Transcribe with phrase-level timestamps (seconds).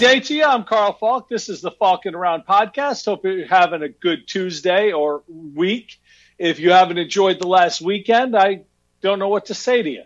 [0.00, 0.44] day to you.
[0.44, 1.28] I'm Carl Falk.
[1.28, 3.04] This is the Falcon Around podcast.
[3.04, 6.00] Hope you're having a good Tuesday or week.
[6.38, 8.62] If you haven't enjoyed the last weekend, I
[9.02, 10.04] don't know what to say to you.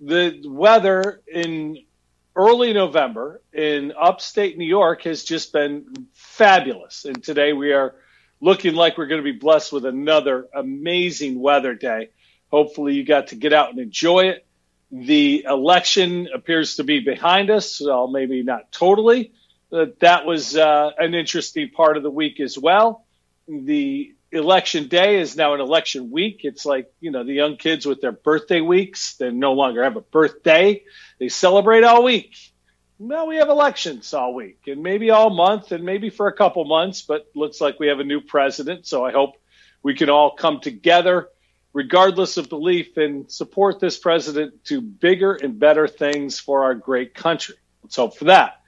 [0.00, 1.76] The weather in
[2.34, 7.04] early November in upstate New York has just been fabulous.
[7.04, 7.96] And today we are
[8.40, 12.08] looking like we're going to be blessed with another amazing weather day.
[12.50, 14.46] Hopefully, you got to get out and enjoy it.
[14.90, 19.32] The election appears to be behind us, well, maybe not totally.
[19.74, 23.04] But that was uh, an interesting part of the week as well.
[23.48, 26.42] The election day is now an election week.
[26.44, 29.96] It's like, you know, the young kids with their birthday weeks, they no longer have
[29.96, 30.84] a birthday.
[31.18, 32.36] They celebrate all week.
[33.00, 36.64] Now we have elections all week and maybe all month and maybe for a couple
[36.66, 38.86] months, but looks like we have a new president.
[38.86, 39.34] So I hope
[39.82, 41.30] we can all come together
[41.72, 47.12] regardless of belief, and support this president to bigger and better things for our great
[47.12, 47.56] country.
[47.82, 48.60] Let's hope for that.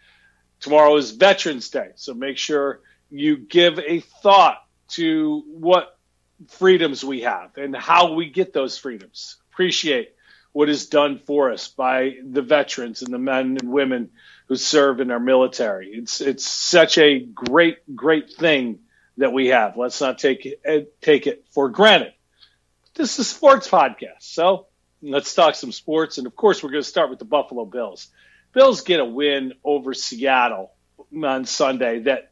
[0.61, 5.99] Tomorrow is Veterans Day, so make sure you give a thought to what
[6.49, 9.37] freedoms we have and how we get those freedoms.
[9.53, 10.15] Appreciate
[10.53, 14.11] what is done for us by the veterans and the men and women
[14.49, 15.91] who serve in our military.
[15.93, 18.81] It's it's such a great great thing
[19.19, 19.77] that we have.
[19.77, 22.13] Let's not take it, eh, take it for granted
[22.97, 24.21] this is sports podcast.
[24.21, 24.67] So
[25.03, 26.19] let's talk some sports.
[26.19, 28.09] And of course, we're going to start with the Buffalo Bills.
[28.57, 30.73] Bills get a win over Seattle
[31.23, 32.31] on Sunday that,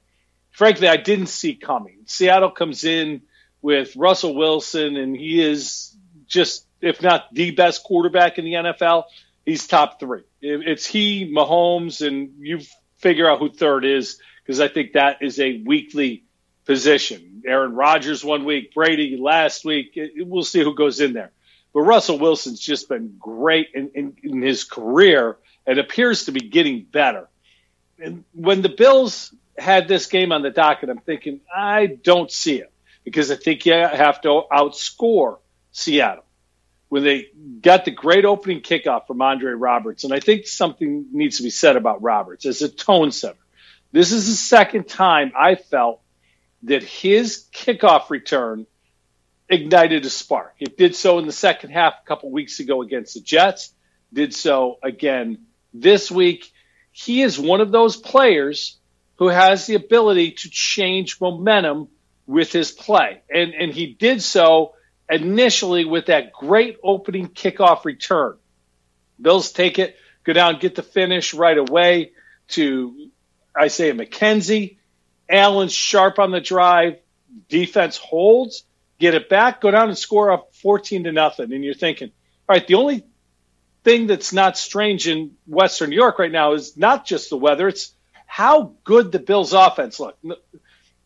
[0.53, 1.98] frankly, I didn't see coming.
[2.06, 3.20] Seattle comes in
[3.61, 5.95] with Russell Wilson, and he is
[6.27, 9.05] just, if not the best quarterback in the NFL,
[9.45, 10.22] he's top three.
[10.41, 12.61] It's he, Mahomes, and you
[12.97, 16.25] figure out who third is because I think that is a weekly
[16.64, 17.42] position.
[17.47, 19.98] Aaron Rodgers one week, Brady last week.
[20.17, 21.33] We'll see who goes in there.
[21.75, 25.36] But Russell Wilson's just been great in, in, in his career
[25.67, 27.29] and appears to be getting better.
[27.98, 32.61] And when the Bills had this game on the docket, I'm thinking, I don't see
[32.61, 32.73] it
[33.05, 35.39] because I think you have to outscore
[35.73, 36.25] Seattle.
[36.89, 37.29] When they
[37.61, 41.51] got the great opening kickoff from Andre Roberts, and I think something needs to be
[41.51, 43.39] said about Roberts as a tone setter.
[43.91, 46.01] This is the second time I felt
[46.64, 48.67] that his kickoff return
[49.48, 50.55] ignited a spark.
[50.61, 53.73] It did so in the second half a couple weeks ago against the Jets,
[54.13, 56.51] did so again this week.
[56.92, 58.79] He is one of those players
[59.17, 61.89] who has the ability to change momentum
[62.27, 63.23] with his play.
[63.33, 64.74] And, and he did so
[65.11, 68.36] initially with that great opening kickoff return.
[69.20, 72.13] Bills take it, go down, get the finish right away
[72.48, 73.11] to
[73.58, 74.79] Isaiah McKenzie.
[75.29, 76.98] Allen's sharp on the drive.
[77.48, 78.64] Defense holds,
[78.98, 81.52] get it back, go down and score up 14 to nothing.
[81.52, 82.11] And you're thinking,
[82.48, 83.05] all right, the only
[83.84, 87.68] thing that's not strange in Western New York right now is not just the weather,
[87.68, 87.92] it's
[88.27, 90.17] how good the Bills offense look.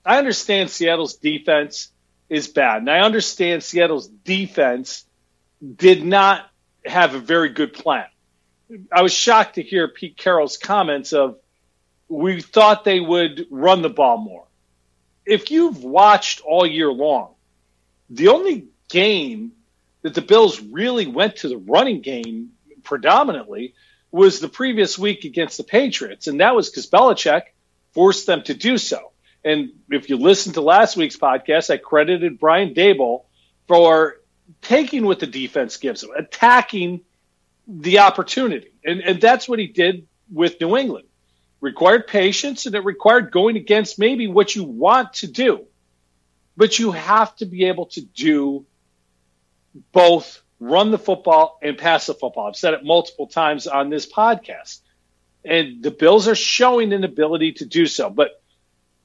[0.06, 1.90] I understand Seattle's defense
[2.30, 2.78] is bad.
[2.78, 5.04] And I understand Seattle's defense
[5.76, 6.48] did not
[6.84, 8.06] have a very good plan.
[8.92, 11.38] I was shocked to hear Pete Carroll's comments of
[12.08, 14.46] we thought they would run the ball more.
[15.26, 17.34] If you've watched all year long,
[18.08, 19.52] the only game
[20.02, 22.52] that the Bills really went to the running game
[22.88, 23.74] predominantly
[24.10, 27.42] was the previous week against the Patriots, and that was because Belichick
[27.92, 29.12] forced them to do so.
[29.44, 33.24] And if you listen to last week's podcast, I credited Brian Daboll
[33.66, 34.16] for
[34.62, 37.02] taking what the defense gives him, attacking
[37.66, 38.72] the opportunity.
[38.84, 41.08] And, and that's what he did with New England
[41.60, 45.64] required patience and it required going against maybe what you want to do.
[46.56, 48.66] But you have to be able to do
[49.92, 52.48] both run the football and pass the football.
[52.48, 54.80] I've said it multiple times on this podcast.
[55.44, 58.10] And the Bills are showing an ability to do so.
[58.10, 58.42] But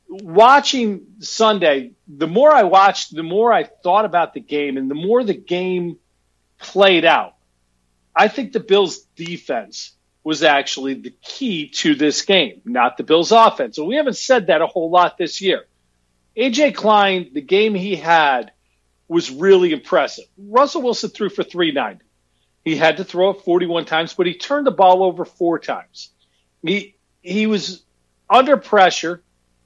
[0.07, 4.95] watching Sunday, the more I watched, the more I thought about the game and the
[4.95, 5.97] more the game
[6.59, 7.35] played out.
[8.15, 13.31] I think the Bills defense was actually the key to this game, not the Bills'
[13.31, 13.77] offense.
[13.77, 15.65] And we haven't said that a whole lot this year.
[16.37, 18.51] AJ Klein, the game he had
[19.07, 20.25] was really impressive.
[20.37, 22.03] Russell Wilson threw for 390.
[22.63, 26.09] He had to throw it 41 times, but he turned the ball over four times.
[26.61, 27.83] He he was
[28.29, 29.21] under pressure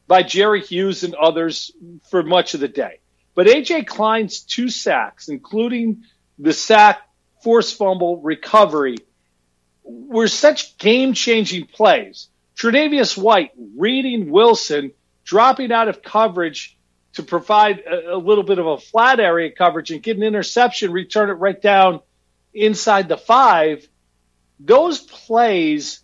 [0.08, 1.72] by Jerry Hughes and others
[2.10, 3.00] for much of the day.
[3.36, 6.04] But AJ Klein's two sacks, including
[6.40, 7.02] the sack,
[7.44, 8.98] force fumble, recovery,
[9.84, 12.30] were such game changing plays.
[12.58, 14.92] Tre'Davious White reading Wilson,
[15.24, 16.77] dropping out of coverage
[17.14, 20.92] to provide a, a, little bit of a flat area coverage and get an interception,
[20.92, 22.02] return it right down
[22.54, 23.88] inside the five.
[24.60, 26.02] Those plays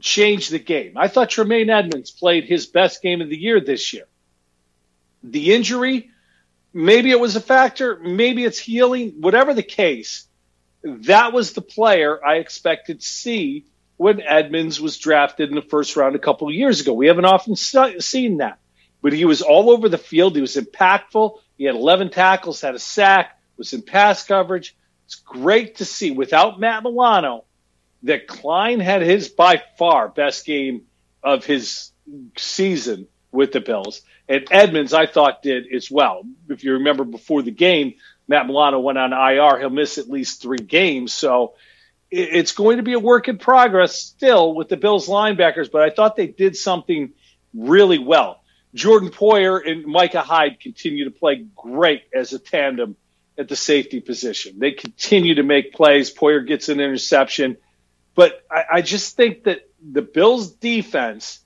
[0.00, 0.94] change the game.
[0.96, 4.04] I thought Tremaine Edmunds played his best game of the year this year.
[5.22, 6.10] The injury,
[6.72, 10.26] maybe it was a factor, maybe it's healing, whatever the case,
[10.82, 15.94] that was the player I expected to see when Edmunds was drafted in the first
[15.94, 16.94] round a couple of years ago.
[16.94, 18.58] We haven't often seen that,
[19.02, 20.34] but he was all over the field.
[20.34, 21.38] He was impactful.
[21.56, 24.76] He had 11 tackles, had a sack, was in pass coverage.
[25.06, 27.44] It's great to see without Matt Milano
[28.04, 30.82] that Klein had his by far best game
[31.22, 31.90] of his
[32.36, 34.02] season with the Bills.
[34.28, 36.22] And Edmunds, I thought, did as well.
[36.48, 37.94] If you remember before the game,
[38.28, 39.58] Matt Milano went on IR.
[39.58, 41.12] He'll miss at least three games.
[41.12, 41.54] So
[42.10, 45.90] it's going to be a work in progress still with the Bills linebackers, but I
[45.90, 47.12] thought they did something
[47.54, 48.39] really well.
[48.74, 52.96] Jordan Poyer and Micah Hyde continue to play great as a tandem
[53.36, 54.58] at the safety position.
[54.58, 56.14] They continue to make plays.
[56.14, 57.56] Poyer gets an interception.
[58.14, 61.40] But I, I just think that the Bills defense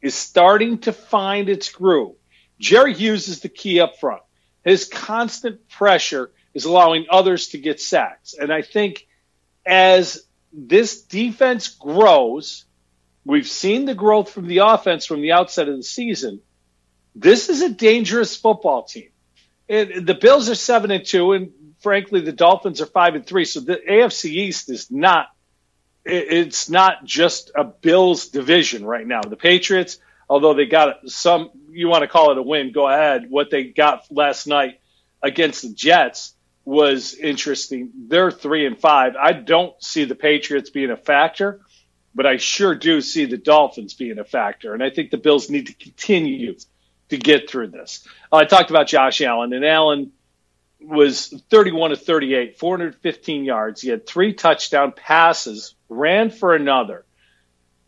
[0.00, 2.16] is starting to find its groove.
[2.58, 4.22] Jerry Hughes is the key up front.
[4.64, 8.34] His constant pressure is allowing others to get sacks.
[8.34, 9.06] And I think
[9.66, 12.64] as this defense grows,
[13.24, 16.40] we've seen the growth from the offense from the outset of the season.
[17.14, 19.10] This is a dangerous football team.
[19.68, 23.44] It, the Bills are seven and two, and frankly, the Dolphins are five and three.
[23.44, 25.28] So the AFC East is not.
[26.04, 29.22] It's not just a Bills division right now.
[29.22, 33.30] The Patriots, although they got some, you want to call it a win, go ahead.
[33.30, 34.80] What they got last night
[35.22, 36.34] against the Jets
[36.66, 37.90] was interesting.
[38.08, 39.16] They're three and five.
[39.16, 41.60] I don't see the Patriots being a factor,
[42.14, 44.74] but I sure do see the Dolphins being a factor.
[44.74, 46.54] And I think the Bills need to continue
[47.10, 48.06] to get through this.
[48.32, 50.12] Uh, I talked about Josh Allen, and Allen
[50.80, 53.80] was 31 to 38, 415 yards.
[53.80, 57.04] He had three touchdown passes, ran for another.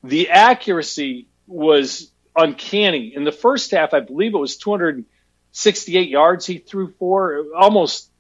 [0.02, 3.14] The accuracy was uncanny.
[3.14, 8.10] In the first half, I believe it was 268 yards he threw for, almost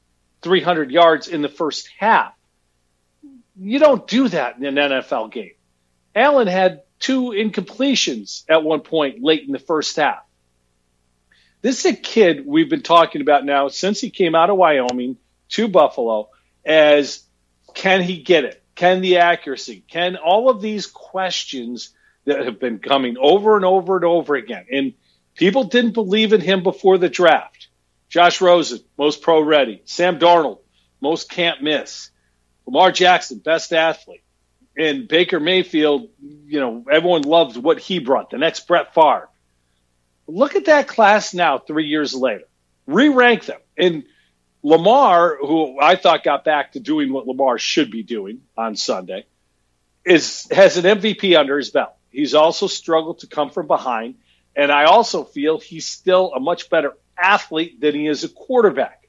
[0.42, 2.32] 300 yards in the first half.
[3.58, 5.52] You don't do that in an NFL game.
[6.14, 10.25] Allen had two incompletions at one point late in the first half.
[11.62, 15.16] This is a kid we've been talking about now since he came out of Wyoming
[15.50, 16.28] to Buffalo
[16.64, 17.22] as
[17.74, 18.62] can he get it?
[18.74, 19.82] Can the accuracy?
[19.88, 21.90] Can all of these questions
[22.24, 24.66] that have been coming over and over and over again?
[24.70, 24.92] And
[25.34, 27.68] people didn't believe in him before the draft.
[28.08, 29.82] Josh Rosen, most pro ready.
[29.84, 30.60] Sam Darnold,
[31.00, 32.10] most can't miss.
[32.66, 34.22] Lamar Jackson, best athlete.
[34.76, 39.28] And Baker Mayfield, you know, everyone loved what he brought, the next Brett Favre.
[40.28, 42.44] Look at that class now, three years later.
[42.86, 43.60] Re rank them.
[43.76, 44.04] And
[44.62, 49.26] Lamar, who I thought got back to doing what Lamar should be doing on Sunday,
[50.04, 51.94] is has an MVP under his belt.
[52.10, 54.16] He's also struggled to come from behind.
[54.56, 59.08] And I also feel he's still a much better athlete than he is a quarterback.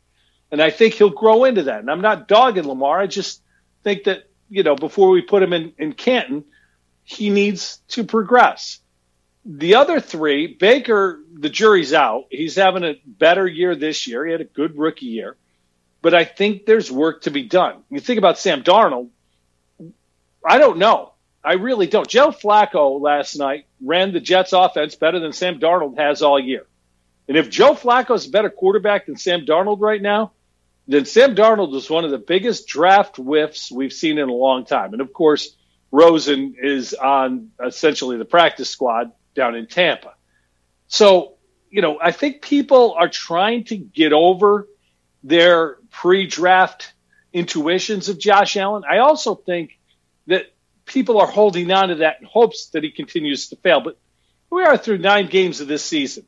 [0.52, 1.80] And I think he'll grow into that.
[1.80, 3.00] And I'm not dogging Lamar.
[3.00, 3.42] I just
[3.84, 6.44] think that, you know, before we put him in, in Canton,
[7.04, 8.80] he needs to progress
[9.48, 12.26] the other three, Baker, the jury's out.
[12.30, 14.26] He's having a better year this year.
[14.26, 15.38] He had a good rookie year.
[16.02, 17.84] But I think there's work to be done.
[17.90, 19.10] You think about Sam Darnold,
[20.46, 21.14] I don't know.
[21.44, 22.08] I really don't.
[22.08, 26.66] Joe Flacco last night ran the Jets offense better than Sam Darnold has all year.
[27.30, 30.34] And if Joe Flacco is a better quarterback than Sam Darnold right now,
[30.90, 34.66] then Sam Darnold is one of the biggest draft whiffs we've seen in a long
[34.66, 34.94] time.
[34.94, 35.56] And of course,
[35.92, 40.16] Rosen is on essentially the practice squad down in Tampa.
[40.88, 41.36] So,
[41.70, 44.68] you know, I think people are trying to get over
[45.24, 46.94] their pre draft
[47.32, 48.84] intuitions of Josh Allen.
[48.90, 49.80] I also think
[50.26, 50.46] that
[50.86, 53.80] people are holding on to that in hopes that he continues to fail.
[53.80, 53.98] But
[54.50, 56.26] we are through nine games of this season.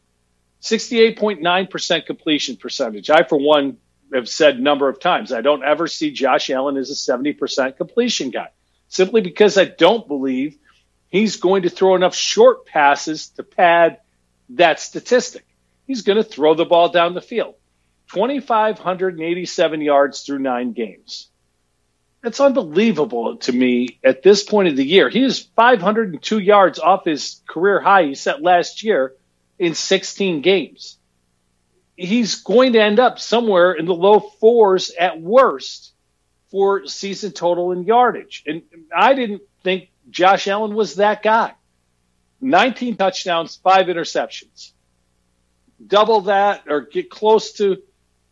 [0.62, 3.10] 68.9% completion percentage.
[3.10, 3.78] I, for one,
[4.14, 7.78] have said a number of times I don't ever see Josh Allen as a 70%
[7.78, 8.50] completion guy
[8.90, 10.58] simply because I don't believe
[11.10, 14.00] he's going to throw enough short passes to pad
[14.50, 15.46] that statistic.
[15.86, 17.56] He's going to throw the ball down the field.
[18.14, 21.30] 2,587 yards through nine games.
[22.22, 25.10] That's unbelievable to me at this point of the year.
[25.10, 29.14] He is 502 yards off his career high he set last year
[29.58, 30.98] in 16 games.
[31.96, 35.94] He's going to end up somewhere in the low fours at worst
[36.50, 38.44] for season total in yardage.
[38.48, 38.64] And
[38.96, 41.54] I didn't think Josh Allen was that guy.
[42.42, 44.72] 19 touchdowns, five interceptions.
[45.86, 47.78] Double that or get close to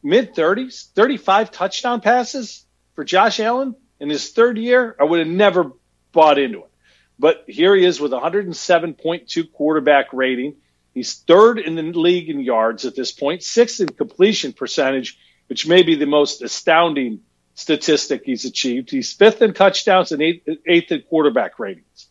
[0.04, 4.96] mid 30s, 35 touchdown passes for Josh Allen in his third year.
[5.00, 5.72] I would have never
[6.12, 6.72] bought into it.
[7.20, 10.56] But here he is with 107.2 quarterback rating.
[10.94, 15.18] He's third in the league in yards at this point, sixth in completion percentage,
[15.48, 17.22] which may be the most astounding
[17.58, 18.92] statistic he's achieved.
[18.92, 22.08] He's fifth in touchdowns and eighth, eighth in quarterback ratings.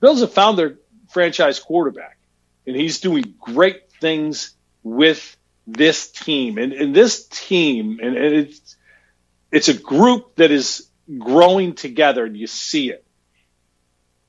[0.00, 0.78] Bills have found their
[1.10, 2.18] franchise quarterback,
[2.66, 6.58] and he's doing great things with this team.
[6.58, 8.76] And, and this team, and, and it's
[9.52, 13.04] it's a group that is growing together, and you see it.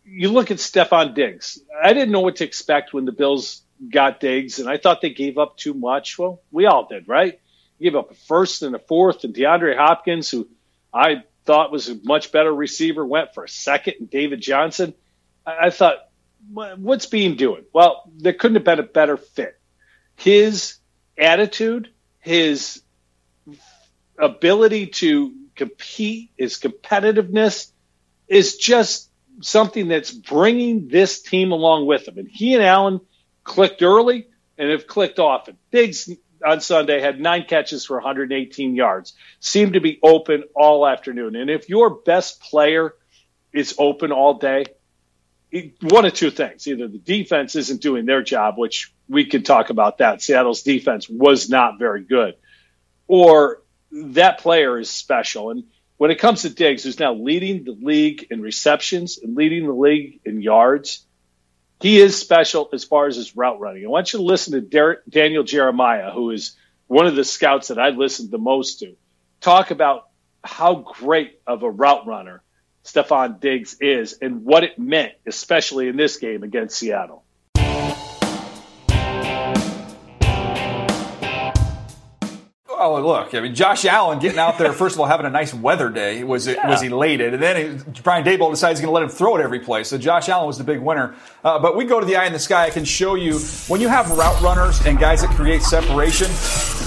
[0.05, 1.59] You look at Stefon Diggs.
[1.83, 5.09] I didn't know what to expect when the Bills got Diggs, and I thought they
[5.09, 6.19] gave up too much.
[6.19, 7.39] Well, we all did, right?
[7.81, 10.47] Gave up a first and a fourth, and DeAndre Hopkins, who
[10.93, 14.93] I thought was a much better receiver, went for a second, and David Johnson.
[15.45, 15.97] I, I thought,
[16.53, 17.63] what's Beane doing?
[17.73, 19.59] Well, there couldn't have been a better fit.
[20.15, 20.77] His
[21.17, 22.81] attitude, his
[24.17, 27.71] ability to compete, his competitiveness
[28.27, 29.09] is just
[29.41, 32.17] something that's bringing this team along with him.
[32.17, 33.01] And he and Allen
[33.43, 35.57] clicked early and have clicked often.
[35.71, 36.09] Diggs
[36.45, 41.35] on Sunday had nine catches for 118 yards, seemed to be open all afternoon.
[41.35, 42.93] And if your best player
[43.53, 44.65] is open all day,
[45.81, 46.67] one of two things.
[46.67, 50.21] Either the defense isn't doing their job, which we could talk about that.
[50.21, 52.35] Seattle's defense was not very good,
[53.07, 55.51] or that player is special.
[55.51, 55.65] And
[55.97, 59.73] when it comes to Diggs, who's now leading the league in receptions and leading the
[59.73, 61.05] league in yards,
[61.81, 63.85] he is special as far as his route running.
[63.85, 66.55] I want you to listen to Der- Daniel Jeremiah, who is
[66.87, 68.95] one of the scouts that I listened the most to,
[69.39, 70.09] talk about
[70.43, 72.41] how great of a route runner
[72.83, 77.23] Stefon Diggs is and what it meant, especially in this game against Seattle.
[82.91, 83.33] Oh, look!
[83.33, 84.73] I mean, Josh Allen getting out there.
[84.73, 86.67] First of all, having a nice weather day was yeah.
[86.67, 89.59] was elated, and then Brian Daboll decides he's going to let him throw it every
[89.59, 89.85] play.
[89.85, 91.15] So Josh Allen was the big winner.
[91.41, 92.65] Uh, but we go to the eye in the sky.
[92.65, 96.29] I can show you when you have route runners and guys that create separation.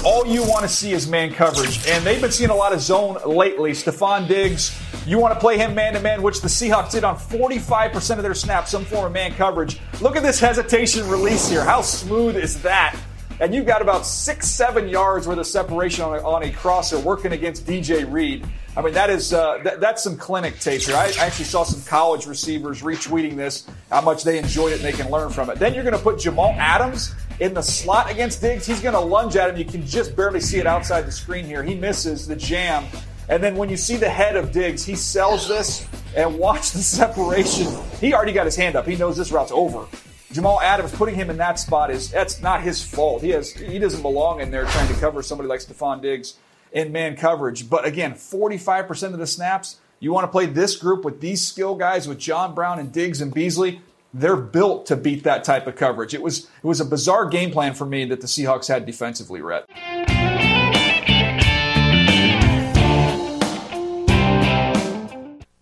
[0.05, 2.81] All you want to see is man coverage, and they've been seeing a lot of
[2.81, 3.73] zone lately.
[3.73, 7.17] Stefon Diggs, you want to play him man to man, which the Seahawks did on
[7.17, 9.81] 45% of their snaps, some form of man coverage.
[10.03, 11.65] Look at this hesitation release here.
[11.65, 12.95] How smooth is that?
[13.41, 16.99] And you've got about six, seven yards worth of separation on a, on a crosser
[16.99, 18.47] working against DJ Reed.
[18.77, 20.97] I mean, that is uh, th- that's some clinic tape here.
[20.97, 24.93] I actually saw some college receivers retweeting this, how much they enjoyed it and they
[24.93, 25.59] can learn from it.
[25.59, 28.67] Then you're going to put Jamal Adams in the slot against Diggs.
[28.67, 29.57] He's going to lunge at him.
[29.57, 31.63] You can just barely see it outside the screen here.
[31.63, 32.85] He misses the jam.
[33.29, 36.79] And then when you see the head of Diggs, he sells this and watch the
[36.83, 37.73] separation.
[38.01, 38.87] He already got his hand up.
[38.87, 39.87] He knows this route's over.
[40.35, 43.23] Jamal Adams putting him in that spot is that's not his fault.
[43.23, 46.35] He has he doesn't belong in there trying to cover somebody like Stefon Diggs
[46.73, 47.71] in man coverage.
[47.71, 51.77] But again, 45% of the snaps, you want to play this group with these skill
[51.77, 53.81] guys with John Brown and Diggs and Beasley.
[54.13, 56.15] They're built to beat that type of coverage.
[56.15, 59.41] It was it was a bizarre game plan for me that the Seahawks had defensively,
[59.41, 59.67] Rhett.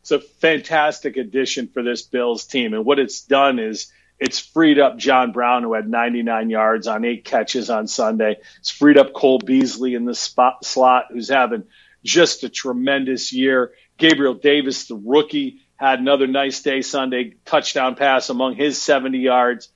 [0.00, 4.78] It's a fantastic addition for this Bills team, and what it's done is it's freed
[4.78, 8.36] up John Brown, who had 99 yards on eight catches on Sunday.
[8.60, 11.64] It's freed up Cole Beasley in the spot slot, who's having
[12.04, 13.72] just a tremendous year.
[13.98, 19.70] Gabriel Davis, the rookie, had another nice day Sunday, touchdown pass among his 70 yards.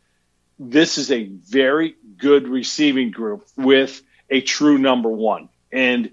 [0.61, 4.01] This is a very good receiving group with
[4.31, 5.49] a true number one.
[5.73, 6.13] And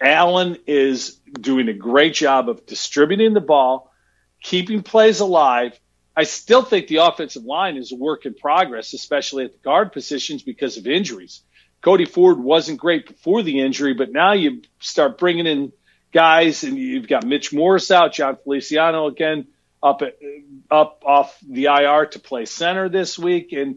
[0.00, 3.92] Allen is doing a great job of distributing the ball,
[4.42, 5.78] keeping plays alive,
[6.18, 9.92] I still think the offensive line is a work in progress, especially at the guard
[9.92, 11.42] positions because of injuries.
[11.80, 15.72] Cody Ford wasn't great before the injury, but now you start bringing in
[16.12, 19.46] guys, and you've got Mitch Morse out, Jon Feliciano again
[19.80, 20.18] up at,
[20.68, 23.76] up off the IR to play center this week, and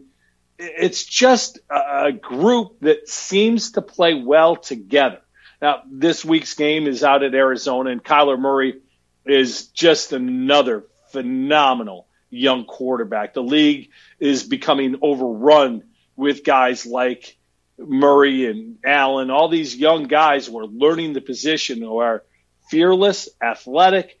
[0.58, 5.20] it's just a group that seems to play well together.
[5.60, 8.80] Now, this week's game is out at Arizona, and Kyler Murray
[9.24, 13.34] is just another phenomenal young quarterback.
[13.34, 15.84] The league is becoming overrun
[16.16, 17.36] with guys like
[17.78, 22.24] Murray and Allen, all these young guys who are learning the position, who are
[22.70, 24.18] fearless, athletic,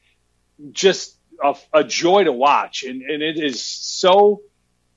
[0.70, 2.84] just a, a joy to watch.
[2.84, 4.42] And, and it is so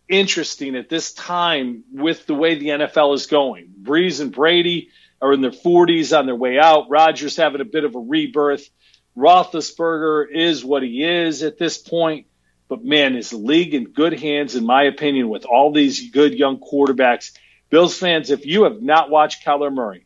[0.08, 3.74] interesting at this time with the way the NFL is going.
[3.82, 4.90] Brees and Brady
[5.22, 6.90] are in their 40s on their way out.
[6.90, 8.70] Rodgers having a bit of a rebirth.
[9.18, 12.28] Roethlisberger is what he is at this point.
[12.68, 16.34] But man, is the league in good hands, in my opinion, with all these good
[16.34, 17.32] young quarterbacks.
[17.70, 20.06] Bills fans, if you have not watched Kyler Murray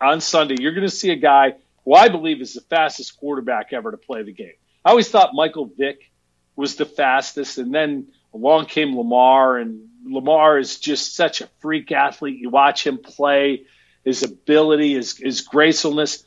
[0.00, 1.54] on Sunday, you're going to see a guy
[1.84, 4.54] who I believe is the fastest quarterback ever to play the game.
[4.84, 6.10] I always thought Michael Vick
[6.56, 11.92] was the fastest, and then along came Lamar, and Lamar is just such a freak
[11.92, 12.38] athlete.
[12.38, 13.66] You watch him play,
[14.04, 16.24] his ability, his, his gracefulness.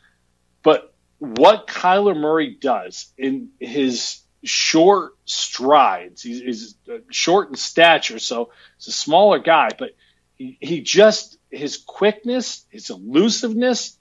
[0.63, 8.19] But what Kyler Murray does in his short strides, he's, he's uh, short in stature,
[8.19, 9.91] so he's a smaller guy, but
[10.37, 13.97] he, he just, his quickness, his elusiveness,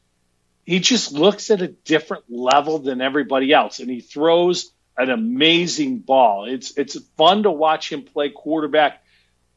[0.65, 5.99] he just looks at a different level than everybody else, and he throws an amazing
[5.99, 6.47] ball.
[6.47, 9.03] It's it's fun to watch him play quarterback.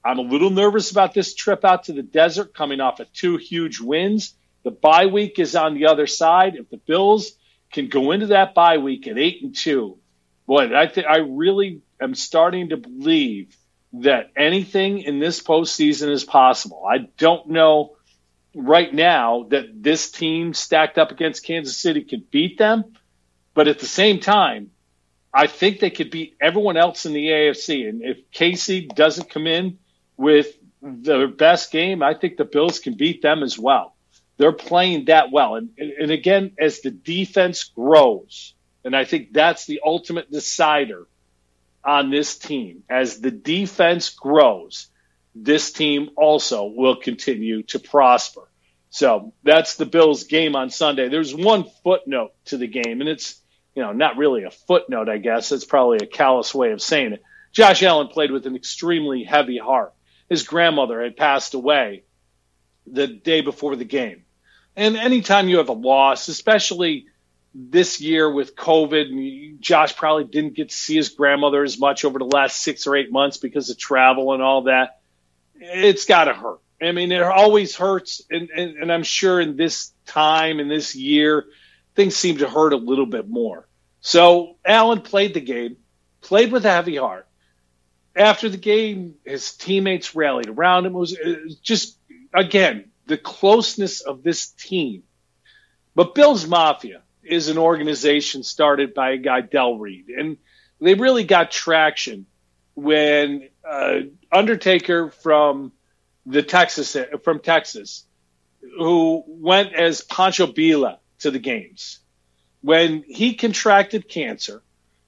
[0.04, 3.38] I'm a little nervous about this trip out to the desert, coming off of two
[3.38, 4.34] huge wins.
[4.64, 6.56] The bye week is on the other side.
[6.56, 7.34] If the Bills
[7.72, 9.98] can go into that bye week at eight and two,
[10.48, 13.56] boy, I think I really am starting to believe
[13.94, 16.84] that anything in this postseason is possible.
[16.90, 17.98] I don't know
[18.56, 22.84] right now that this team stacked up against Kansas City could beat them.
[23.54, 24.72] But at the same time,
[25.34, 27.88] I think they could beat everyone else in the AFC.
[27.88, 29.80] And if KC doesn't come in
[30.16, 30.48] with
[30.82, 33.96] their best game, I think the Bills can beat them as well.
[34.38, 35.56] They're playing that well.
[35.56, 38.54] And, and again, as the defense grows,
[38.88, 41.08] and I think that's the ultimate decider
[41.84, 44.88] on this team, as the defense grows,
[45.36, 48.50] this team also will continue to prosper.
[48.90, 51.10] So that's the Bills game on Sunday.
[51.10, 53.40] There's one footnote to the game, and it's,
[53.76, 55.52] you know, not really a footnote, I guess.
[55.52, 57.24] It's probably a callous way of saying it.
[57.52, 59.94] Josh Allen played with an extremely heavy heart.
[60.30, 62.04] His grandmother had passed away
[62.86, 64.24] the day before the game.
[64.78, 67.08] And anytime you have a loss, especially
[67.60, 72.20] this year with COVID, Josh probably didn't get to see his grandmother as much over
[72.20, 75.00] the last six or eight months because of travel and all that.
[75.56, 76.60] It's got to hurt.
[76.80, 80.96] I mean, it always hurts, and, and, and I'm sure in this time in this
[80.96, 81.48] year,
[81.96, 83.68] things seem to hurt a little bit more.
[84.02, 85.78] So Allen played the game,
[86.22, 87.28] played with a heavy heart.
[88.16, 90.94] After the game, his teammates rallied around him.
[90.94, 91.98] It was, it was just
[92.32, 95.02] again the closeness of this team.
[95.96, 100.38] But Bills Mafia is an organization started by a guy Del Reid, and
[100.80, 102.26] they really got traction
[102.76, 105.72] when uh, Undertaker from
[106.26, 108.06] the Texas from Texas,
[108.78, 112.00] who went as Pancho Billa to the games.
[112.62, 114.62] When he contracted cancer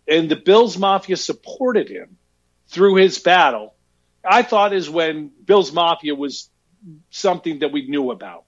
[0.07, 2.17] and the Bills Mafia supported him
[2.67, 3.75] through his battle,
[4.23, 6.49] I thought is when Bills Mafia was
[7.09, 8.45] something that we knew about.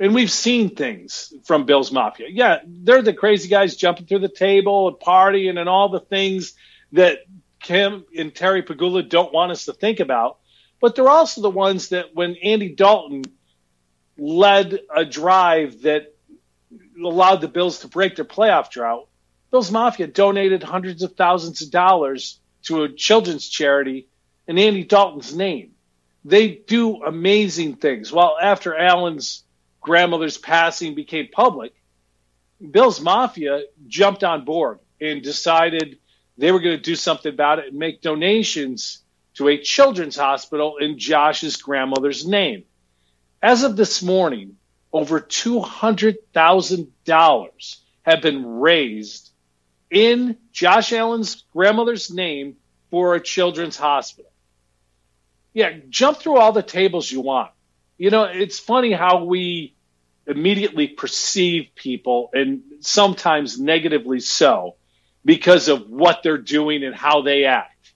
[0.00, 2.26] And we've seen things from Bills Mafia.
[2.30, 6.54] Yeah, they're the crazy guys jumping through the table and partying and all the things
[6.92, 7.18] that
[7.60, 10.38] Kim and Terry Pegula don't want us to think about
[10.84, 13.22] but they're also the ones that when Andy Dalton
[14.18, 16.14] led a drive that
[17.02, 19.08] allowed the Bills to break their playoff drought,
[19.50, 24.08] Bills Mafia donated hundreds of thousands of dollars to a children's charity
[24.46, 25.70] in Andy Dalton's name.
[26.22, 28.12] They do amazing things.
[28.12, 29.43] Well, after Allen's
[29.84, 31.72] grandmother's passing became public,
[32.70, 35.98] Bills Mafia jumped on board and decided
[36.38, 38.98] they were going to do something about it and make donations
[39.34, 42.64] to a children's hospital in Josh's grandmother's name.
[43.42, 44.56] As of this morning,
[44.92, 49.30] over $200,000 have been raised
[49.90, 52.56] in Josh Allen's grandmother's name
[52.90, 54.32] for a children's hospital.
[55.52, 57.50] Yeah, jump through all the tables you want.
[57.98, 59.73] You know, it's funny how we
[60.26, 64.76] immediately perceive people, and sometimes negatively so,
[65.24, 67.92] because of what they're doing and how they act.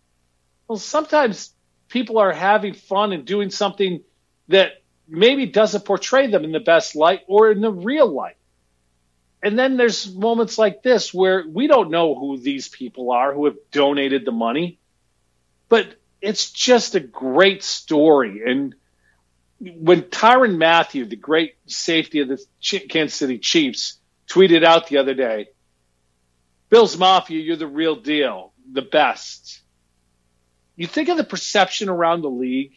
[0.67, 1.53] Well, sometimes
[1.89, 4.03] people are having fun and doing something
[4.49, 8.37] that maybe doesn't portray them in the best light or in the real light.
[9.43, 13.47] And then there's moments like this where we don't know who these people are who
[13.47, 14.79] have donated the money,
[15.69, 18.43] but it's just a great story.
[18.45, 18.75] And
[19.61, 22.39] when Tyrann Mathieu, the great safety of the
[22.89, 25.49] Kansas City Chiefs, tweeted out the other day,
[26.69, 29.63] Bills Mafia, you're the real deal, the best
[30.79, 32.73] you think of the perception around the league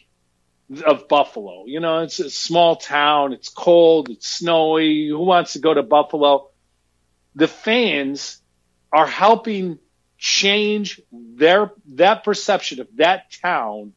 [0.84, 1.66] of Buffalo.
[1.66, 5.06] You know, it's a small town, it's cold, it's snowy.
[5.06, 6.50] Who wants to go to Buffalo?
[7.36, 8.42] The fans
[8.92, 9.78] are helping
[10.18, 13.92] change their that perception of that town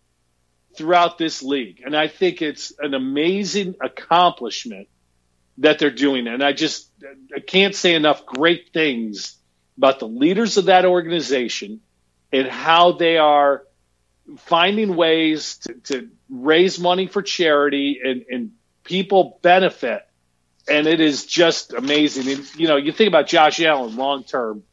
[0.78, 1.82] throughout this league.
[1.86, 4.88] And I think it's an amazing accomplishment
[5.60, 6.28] that they're doing.
[6.28, 6.90] And I just
[7.36, 9.38] I can't say enough great things
[9.78, 11.82] about the leaders of that organization
[12.32, 13.64] and how they are
[14.38, 18.52] finding ways to, to raise money for charity and, and
[18.84, 20.02] people benefit.
[20.68, 22.28] And it is just amazing.
[22.32, 24.64] And, you know, you think about Josh Allen long term.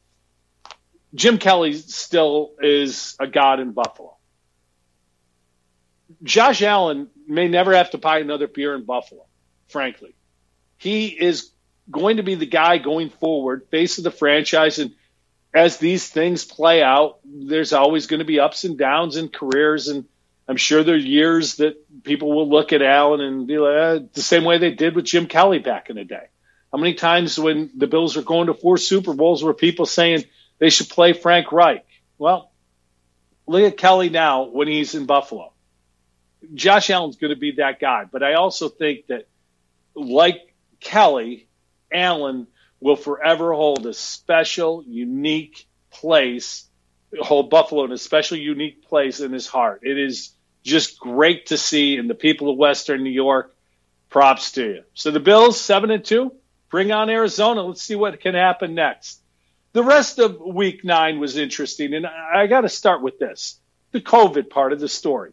[1.15, 4.17] Jim Kelly still is a god in Buffalo.
[6.23, 9.27] Josh Allen may never have to buy another beer in Buffalo,
[9.69, 10.15] frankly.
[10.79, 11.51] He is
[11.91, 14.79] going to be the guy going forward, face of the franchise.
[14.79, 14.95] And
[15.53, 19.89] as these things play out, there's always going to be ups and downs in careers.
[19.89, 20.05] And
[20.49, 24.07] I'm sure there are years that people will look at Allen and be like, eh,
[24.13, 26.27] the same way they did with Jim Kelly back in the day.
[26.73, 30.25] How many times when the Bills were going to four Super Bowls were people saying
[30.59, 31.85] they should play Frank Reich?
[32.17, 32.51] Well,
[33.47, 35.52] look at Kelly now when he's in Buffalo.
[36.55, 38.05] Josh Allen's going to be that guy.
[38.11, 39.27] But I also think that,
[39.95, 41.49] like Kelly,
[41.93, 42.47] Allen
[42.81, 46.67] will forever hold a special, unique place,
[47.21, 49.81] hold Buffalo in a special, unique place in his heart.
[49.85, 50.31] It is
[50.65, 53.55] just great to see, and the people of Western New York,
[54.09, 54.83] props to you.
[54.95, 56.33] So the Bills, seven and two,
[56.71, 57.63] bring on Arizona.
[57.63, 59.21] Let's see what can happen next.
[59.73, 63.59] The rest of week nine was interesting, and I got to start with this
[63.93, 65.33] the COVID part of the story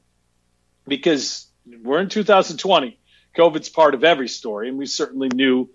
[0.89, 1.47] because
[1.83, 2.99] we're in 2020.
[3.37, 5.69] COVID's part of every story, and we certainly knew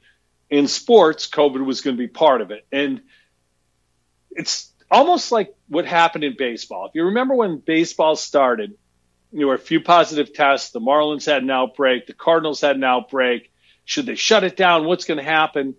[0.50, 2.66] in sports COVID was going to be part of it.
[2.72, 3.02] And
[4.32, 6.86] it's almost like what happened in baseball.
[6.86, 8.74] If you remember when baseball started,
[9.32, 10.70] there were a few positive tests.
[10.70, 12.06] The Marlins had an outbreak.
[12.06, 13.50] The Cardinals had an outbreak.
[13.84, 14.84] Should they shut it down?
[14.84, 15.74] What's going to happen?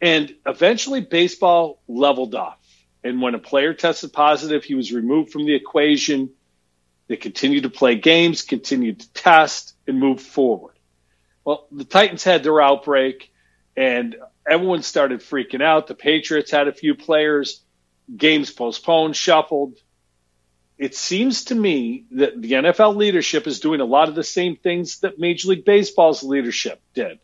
[0.00, 2.58] And eventually, baseball leveled off.
[3.02, 6.30] And when a player tested positive, he was removed from the equation.
[7.08, 10.74] They continued to play games, continued to test, and move forward.
[11.44, 13.32] Well, the Titans had their outbreak,
[13.76, 14.14] and
[14.48, 15.86] everyone started freaking out.
[15.86, 17.62] The Patriots had a few players,
[18.14, 19.78] games postponed, shuffled.
[20.76, 24.56] It seems to me that the NFL leadership is doing a lot of the same
[24.56, 27.18] things that Major League Baseball's leadership did,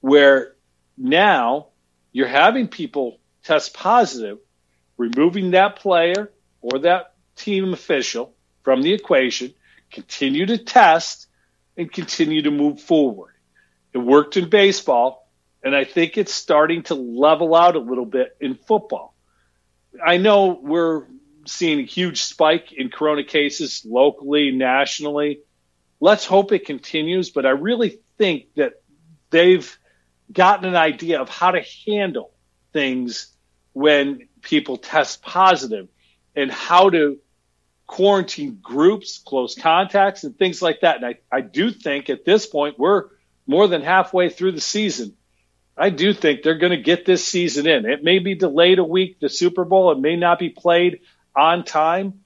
[0.00, 0.56] where
[0.98, 1.68] now
[2.12, 4.38] you're having people test positive,
[4.96, 9.54] removing that player or that team official from the equation,
[9.92, 11.28] continue to test,
[11.76, 13.34] and continue to move forward.
[13.92, 15.30] It worked in baseball,
[15.62, 19.14] and I think it's starting to level out a little bit in football.
[20.04, 21.04] I know we're
[21.46, 25.40] seeing a huge spike in corona cases locally, nationally.
[26.00, 28.82] Let's hope it continues, but I really think that
[29.30, 29.78] they've
[30.32, 32.32] gotten an idea of how to handle
[32.72, 33.28] things
[33.72, 35.88] when people test positive
[36.34, 37.18] and how to
[37.86, 40.96] quarantine groups, close contacts, and things like that.
[40.96, 43.04] And I, I do think at this point, we're
[43.46, 45.16] more than halfway through the season.
[45.76, 47.84] I do think they're going to get this season in.
[47.84, 49.90] It may be delayed a week, the Super Bowl.
[49.90, 51.00] It may not be played
[51.36, 52.20] on time,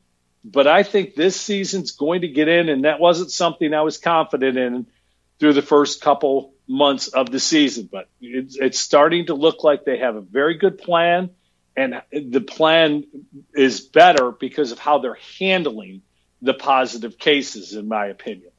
[0.44, 3.98] but I think this season's going to get in, and that wasn't something I was
[3.98, 4.86] confident in
[5.40, 7.88] through the first couple months of the season.
[7.90, 11.30] But it's, it's starting to look like they have a very good plan
[11.78, 13.04] and the plan
[13.54, 16.02] is better because of how they're handling
[16.42, 18.50] the positive cases, in my opinion.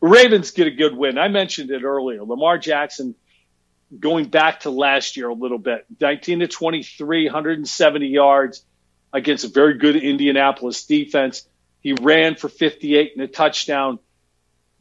[0.00, 1.18] Ravens get a good win.
[1.18, 2.24] I mentioned it earlier.
[2.24, 3.14] Lamar Jackson,
[3.98, 8.64] going back to last year a little bit, 19 to 23, 170 yards
[9.12, 11.46] against a very good Indianapolis defense.
[11.80, 13.98] He ran for 58 and a touchdown.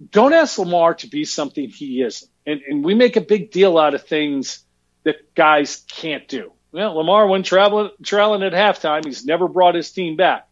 [0.09, 2.31] Don't ask Lamar to be something he isn't.
[2.45, 4.63] And, and we make a big deal out of things
[5.03, 6.53] that guys can't do.
[6.73, 9.05] Well, Lamar went traveling, at halftime.
[9.05, 10.47] He's never brought his team back.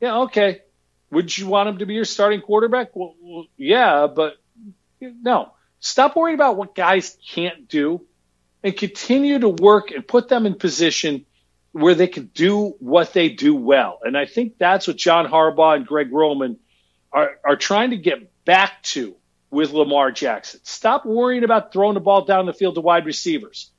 [0.00, 0.62] Yeah, okay.
[1.10, 2.94] Would you want him to be your starting quarterback?
[2.94, 4.36] Well, yeah, but
[5.00, 5.52] no.
[5.80, 8.06] Stop worrying about what guys can't do
[8.62, 11.26] and continue to work and put them in position
[11.72, 13.98] where they can do what they do well.
[14.04, 16.58] And I think that's what John Harbaugh and Greg Roman
[17.12, 19.16] are, are trying to get back to
[19.50, 20.60] with Lamar Jackson.
[20.62, 23.72] Stop worrying about throwing the ball down the field to wide receivers.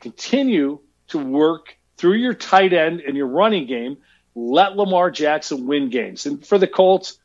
[0.00, 0.80] Continue
[1.14, 3.98] to work through your tight end and your running game.
[4.34, 6.26] Let Lamar Jackson win games.
[6.26, 7.18] And for the Colts,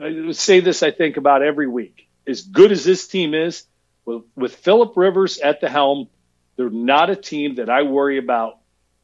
[0.00, 2.08] I say this, I think, about every week.
[2.26, 3.64] As good as this team is,
[4.04, 6.08] with, with Philip Rivers at the helm,
[6.56, 8.58] they're not a team that I worry about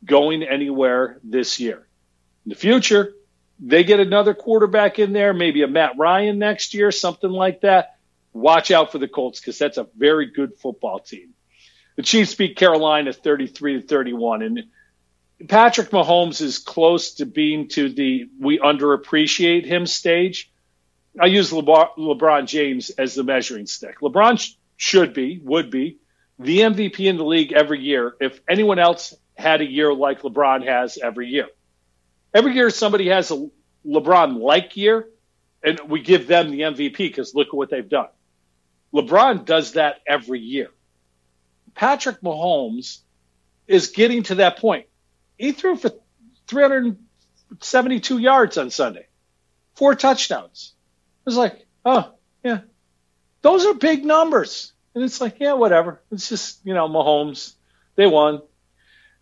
[0.04, 1.86] going anywhere this year.
[2.44, 3.14] In the future,
[3.60, 7.96] they get another quarterback in there, maybe a Matt Ryan next year, something like that.
[8.32, 11.31] Watch out for the Colts because that's a very good football team
[11.96, 14.42] the Chiefs beat Carolina 33 to 31.
[14.42, 14.62] And
[15.48, 20.50] Patrick Mahomes is close to being to the we underappreciate him stage.
[21.20, 24.00] I use LeBron, LeBron James as the measuring stick.
[24.00, 25.98] LeBron sh- should be, would be,
[26.38, 30.66] the MVP in the league every year if anyone else had a year like LeBron
[30.66, 31.48] has every year.
[32.34, 33.48] Every year somebody has a
[33.86, 35.08] LeBron like year,
[35.62, 38.08] and we give them the MVP because look at what they've done.
[38.94, 40.68] LeBron does that every year.
[41.74, 42.98] Patrick Mahomes
[43.66, 44.86] is getting to that point.
[45.38, 45.90] He threw for
[46.46, 49.06] 372 yards on Sunday,
[49.74, 50.74] four touchdowns.
[51.24, 52.12] It was like, oh,
[52.44, 52.60] yeah,
[53.42, 54.72] those are big numbers.
[54.94, 56.02] And it's like, yeah, whatever.
[56.10, 57.54] It's just, you know, Mahomes,
[57.96, 58.42] they won.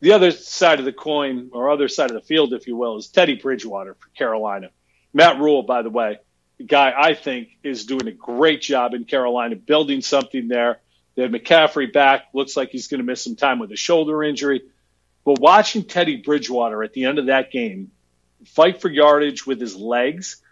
[0.00, 2.96] The other side of the coin, or other side of the field, if you will,
[2.96, 4.70] is Teddy Bridgewater for Carolina.
[5.12, 6.18] Matt Rhule, by the way,
[6.58, 10.80] the guy I think is doing a great job in Carolina, building something there.
[11.14, 12.26] They have McCaffrey back.
[12.32, 14.62] Looks like he's going to miss some time with a shoulder injury.
[15.24, 17.90] But watching Teddy Bridgewater at the end of that game
[18.46, 20.42] fight for yardage with his legs,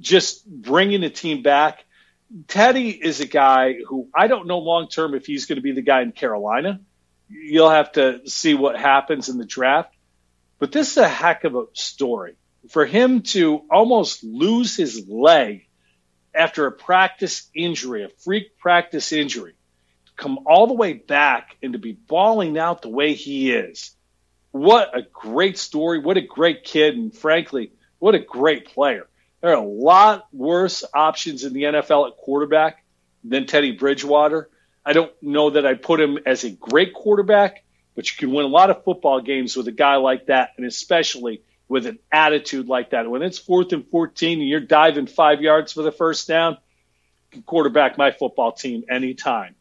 [0.00, 1.84] just bringing the team back.
[2.46, 5.72] Teddy is a guy who I don't know long term if he's going to be
[5.72, 6.80] the guy in Carolina.
[7.28, 9.94] You'll have to see what happens in the draft.
[10.58, 12.34] But this is a heck of a story.
[12.70, 15.66] For him to almost lose his leg
[16.34, 19.54] after a practice injury, a freak practice injury,
[20.18, 23.92] come all the way back and to be balling out the way he is.
[24.50, 26.00] What a great story.
[26.00, 26.96] What a great kid.
[26.96, 29.06] And frankly, what a great player.
[29.40, 32.84] There are a lot worse options in the NFL at quarterback
[33.22, 34.50] than Teddy Bridgewater.
[34.84, 38.44] I don't know that I'd put him as a great quarterback, but you can win
[38.44, 42.68] a lot of football games with a guy like that, and especially with an attitude
[42.68, 43.08] like that.
[43.08, 46.58] When it's fourth and 14 and you're diving five yards for the first down, you
[47.30, 49.54] can quarterback my football team anytime.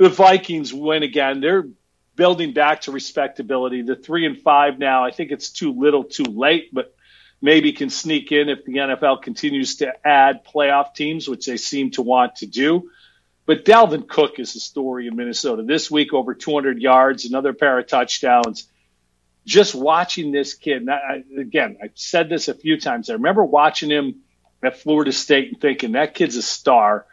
[0.00, 1.42] The Vikings win again.
[1.42, 1.68] They're
[2.16, 3.82] building back to respectability.
[3.82, 5.04] The three and five now.
[5.04, 6.94] I think it's too little, too late, but
[7.42, 11.90] maybe can sneak in if the NFL continues to add playoff teams, which they seem
[11.90, 12.90] to want to do.
[13.44, 15.64] But Dalvin Cook is the story in Minnesota.
[15.64, 18.66] This week, over 200 yards, another pair of touchdowns.
[19.44, 23.10] Just watching this kid, I, again, I've said this a few times.
[23.10, 24.22] I remember watching him
[24.62, 27.04] at Florida State and thinking that kid's a star.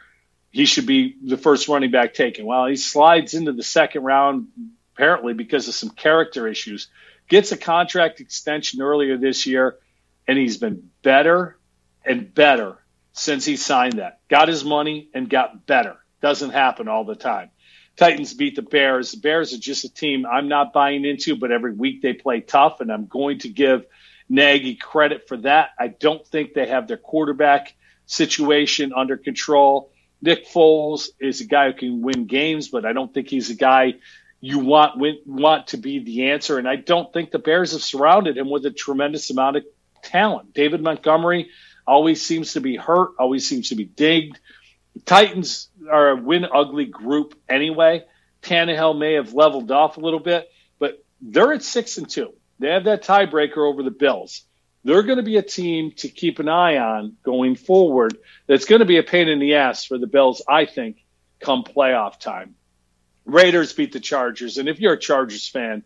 [0.50, 2.46] He should be the first running back taken.
[2.46, 4.48] Well, he slides into the second round,
[4.94, 6.88] apparently because of some character issues.
[7.28, 9.78] Gets a contract extension earlier this year
[10.28, 11.58] and he's been better
[12.04, 12.78] and better
[13.12, 14.20] since he signed that.
[14.28, 15.96] Got his money and got better.
[16.20, 17.50] Doesn't happen all the time.
[17.96, 19.12] Titans beat the Bears.
[19.12, 22.40] The Bears are just a team I'm not buying into, but every week they play
[22.40, 23.86] tough, and I'm going to give
[24.28, 25.70] Nagy credit for that.
[25.78, 27.74] I don't think they have their quarterback
[28.06, 29.90] situation under control.
[30.20, 33.54] Nick Foles is a guy who can win games, but I don't think he's a
[33.54, 33.94] guy
[34.40, 36.58] you want win, want to be the answer.
[36.58, 39.64] And I don't think the Bears have surrounded him with a tremendous amount of
[40.02, 40.54] talent.
[40.54, 41.50] David Montgomery
[41.86, 44.38] always seems to be hurt, always seems to be digged.
[44.94, 48.04] The Titans are a win ugly group anyway.
[48.42, 52.32] Tannehill may have leveled off a little bit, but they're at six and two.
[52.60, 54.44] They have that tiebreaker over the Bills.
[54.88, 58.16] They're going to be a team to keep an eye on going forward.
[58.46, 61.04] That's going to be a pain in the ass for the Bills, I think,
[61.40, 62.54] come playoff time.
[63.26, 65.82] Raiders beat the Chargers, and if you're a Chargers fan,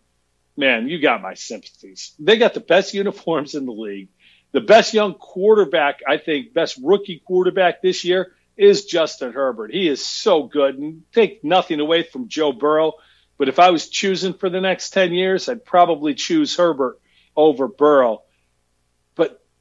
[0.56, 2.14] man, you got my sympathies.
[2.20, 4.10] They got the best uniforms in the league.
[4.52, 9.72] The best young quarterback, I think, best rookie quarterback this year is Justin Herbert.
[9.72, 12.92] He is so good and take nothing away from Joe Burrow.
[13.36, 17.00] But if I was choosing for the next 10 years, I'd probably choose Herbert
[17.34, 18.22] over Burrow.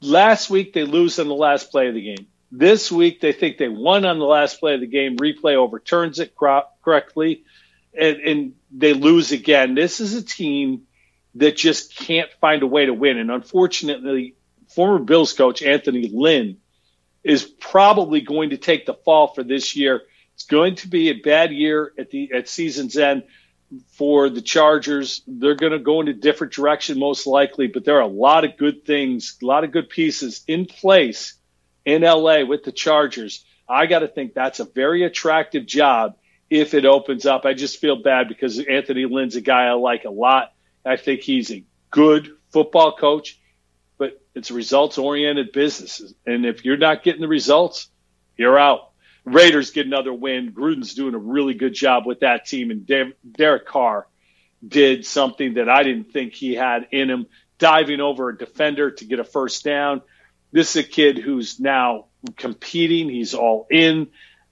[0.01, 2.27] Last week they lose on the last play of the game.
[2.51, 5.17] This week they think they won on the last play of the game.
[5.17, 7.43] Replay overturns it correctly
[7.93, 9.75] and, and they lose again.
[9.75, 10.83] This is a team
[11.35, 13.17] that just can't find a way to win.
[13.17, 14.35] And unfortunately,
[14.69, 16.57] former Bills coach Anthony Lynn
[17.23, 20.01] is probably going to take the fall for this year.
[20.33, 23.23] It's going to be a bad year at the at season's end
[23.93, 25.21] for the Chargers.
[25.27, 28.45] They're going to go in a different direction most likely, but there are a lot
[28.45, 31.33] of good things, a lot of good pieces in place
[31.85, 33.45] in LA with the Chargers.
[33.67, 36.15] I got to think that's a very attractive job
[36.49, 37.45] if it opens up.
[37.45, 40.53] I just feel bad because Anthony Lynn's a guy I like a lot.
[40.85, 43.39] I think he's a good football coach,
[43.97, 46.01] but it's a results oriented business.
[46.25, 47.87] And if you're not getting the results,
[48.35, 48.90] you're out.
[49.25, 50.51] Raiders get another win.
[50.51, 52.71] Gruden's doing a really good job with that team.
[52.71, 52.89] And
[53.33, 54.07] Derek Carr
[54.67, 59.05] did something that I didn't think he had in him, diving over a defender to
[59.05, 60.01] get a first down.
[60.51, 62.05] This is a kid who's now
[62.35, 63.09] competing.
[63.09, 64.07] He's all in.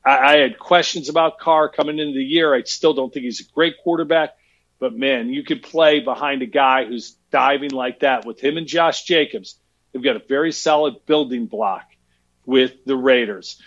[0.06, 2.54] I, I had questions about Carr coming into the year.
[2.54, 4.32] I still don't think he's a great quarterback,
[4.80, 8.68] but man, you could play behind a guy who's diving like that with him and
[8.68, 9.60] Josh Jacobs.
[9.92, 11.86] They've got a very solid building block
[12.46, 13.62] with the Raiders.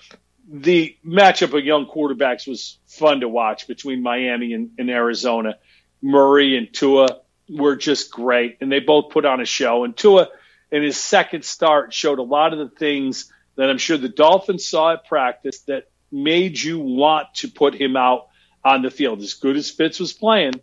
[0.48, 5.56] The matchup of young quarterbacks was fun to watch between Miami and, and Arizona.
[6.00, 9.84] Murray and Tua were just great, and they both put on a show.
[9.84, 10.28] And Tua,
[10.70, 14.66] in his second start, showed a lot of the things that I'm sure the Dolphins
[14.66, 18.28] saw at practice that made you want to put him out
[18.64, 19.20] on the field?
[19.20, 20.54] As good as Fitz was playing,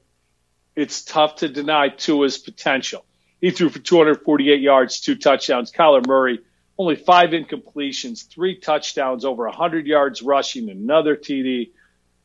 [0.75, 3.05] it's tough to deny Tua's potential.
[3.41, 5.71] He threw for 248 yards, two touchdowns.
[5.71, 6.39] Kyler Murray,
[6.79, 11.71] only five incompletions, three touchdowns, over 100 yards rushing, another TD.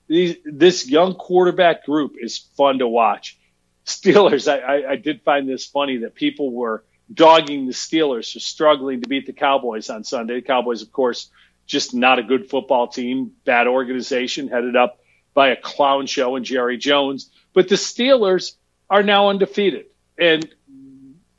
[0.07, 3.37] These, this young quarterback group is fun to watch.
[3.85, 8.39] Steelers, I, I, I did find this funny that people were dogging the Steelers for
[8.39, 10.37] struggling to beat the Cowboys on Sunday.
[10.37, 11.31] The Cowboys, of course,
[11.67, 15.01] just not a good football team, bad organization, headed up
[15.35, 17.29] by a clown show and Jerry Jones.
[17.55, 18.55] But the Steelers
[18.89, 19.87] are now undefeated.
[20.17, 20.49] And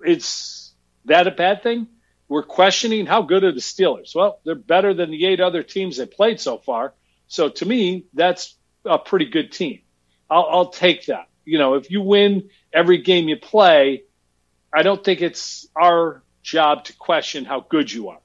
[0.04, 0.74] it's
[1.06, 1.88] that a bad thing?
[2.28, 4.16] We're questioning how good are the Steelers?
[4.16, 6.94] Well, they're better than the eight other teams they played so far.
[7.28, 9.82] So to me, that's a pretty good team.
[10.30, 11.28] I'll, I'll take that.
[11.46, 14.04] You know, if you win every game you play,
[14.74, 18.20] I don't think it's our job to question how good you are.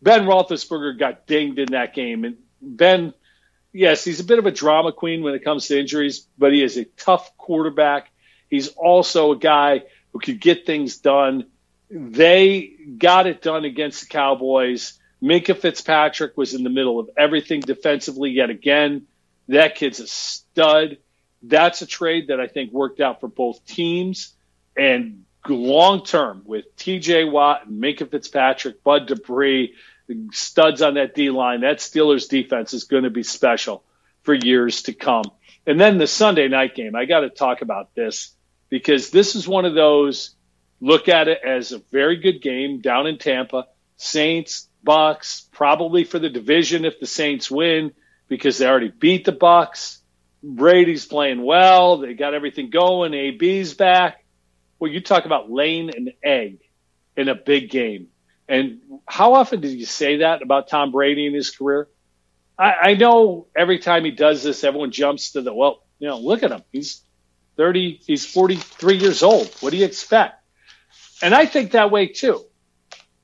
[0.00, 3.14] Ben Roethlisberger got dinged in that game, and Ben,
[3.72, 6.62] yes, he's a bit of a drama queen when it comes to injuries, but he
[6.62, 8.10] is a tough quarterback.
[8.50, 11.46] He's also a guy who could get things done.
[11.90, 14.98] They got it done against the Cowboys.
[15.22, 19.06] Minkah Fitzpatrick was in the middle of everything defensively yet again.
[19.48, 20.98] That kid's a stud.
[21.42, 24.34] That's a trade that I think worked out for both teams.
[24.76, 29.74] And long term with TJ Watt and Minkah Fitzpatrick, Bud Dupree,
[30.32, 33.82] studs on that D line, that Steelers defense is going to be special
[34.22, 35.24] for years to come.
[35.66, 38.34] And then the Sunday night game, I got to talk about this
[38.68, 40.34] because this is one of those
[40.80, 43.66] look at it as a very good game down in Tampa.
[43.96, 47.92] Saints, Bucks, probably for the division if the Saints win
[48.28, 50.00] because they already beat the Bucks.
[50.42, 51.98] Brady's playing well.
[51.98, 53.14] They got everything going.
[53.14, 54.24] AB's back.
[54.78, 56.58] Well, you talk about laying an egg
[57.16, 58.08] in a big game.
[58.46, 61.88] And how often did you say that about Tom Brady in his career?
[62.58, 66.18] I, I know every time he does this, everyone jumps to the, well, you know,
[66.18, 66.62] look at him.
[66.72, 67.02] He's
[67.56, 69.48] 30, he's 43 years old.
[69.60, 70.43] What do you expect?
[71.22, 72.44] And I think that way too.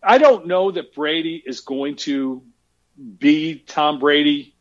[0.02, 2.42] I don't know that Brady is going to
[2.96, 4.54] be Tom Brady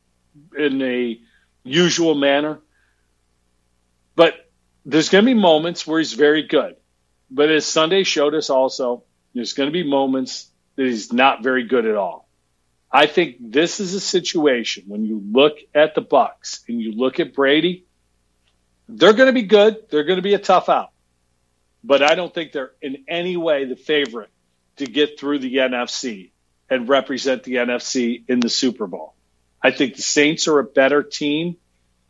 [0.58, 1.20] in a
[1.64, 2.60] usual manner,
[4.16, 4.34] but
[4.86, 6.76] there's going to be moments where he's very good.
[7.32, 11.64] But as Sunday showed us also, there's going to be moments that he's not very
[11.64, 12.28] good at all.
[12.92, 17.20] I think this is a situation when you look at the Bucks and you look
[17.20, 17.86] at Brady,
[18.88, 19.90] they're going to be good.
[19.90, 20.90] They're going to be a tough out.
[21.84, 24.30] But I don't think they're in any way the favorite
[24.78, 26.32] to get through the NFC
[26.70, 29.16] and represent the NFC in the Super Bowl.
[29.62, 31.58] I think the Saints are a better team.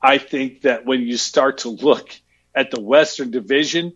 [0.02, 2.10] I think that when you start to look
[2.54, 3.94] at the Western Division,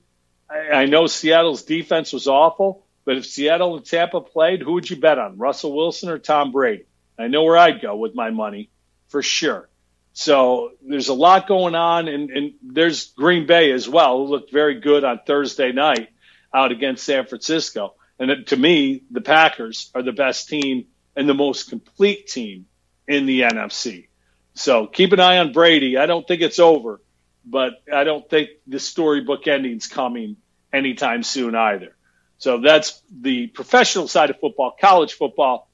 [0.49, 4.89] I, I know Seattle's defense was awful, but if Seattle and Tampa played, who would
[4.89, 6.85] you bet on, Russell Wilson or Tom Brady?
[7.17, 8.69] I know where I'd go with my money
[9.09, 9.69] for sure.
[10.13, 14.51] So there's a lot going on, and, and there's Green Bay as well, who looked
[14.51, 16.09] very good on Thursday night
[16.53, 17.95] out against San Francisco.
[18.19, 22.67] And to me, the Packers are the best team and the most complete team
[23.07, 24.07] in the NFC.
[24.53, 25.97] So keep an eye on Brady.
[25.97, 27.01] I don't think it's over,
[27.43, 30.37] but I don't think the storybook ending's coming
[30.71, 31.95] anytime soon either.
[32.37, 35.69] So that's the professional side of football, college football.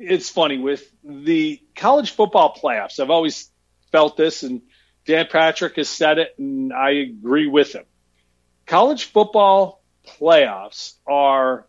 [0.00, 3.00] It's funny with the college football playoffs.
[3.00, 3.50] I've always
[3.92, 4.62] felt this, and
[5.04, 7.84] Dan Patrick has said it, and I agree with him.
[8.64, 11.66] College football playoffs are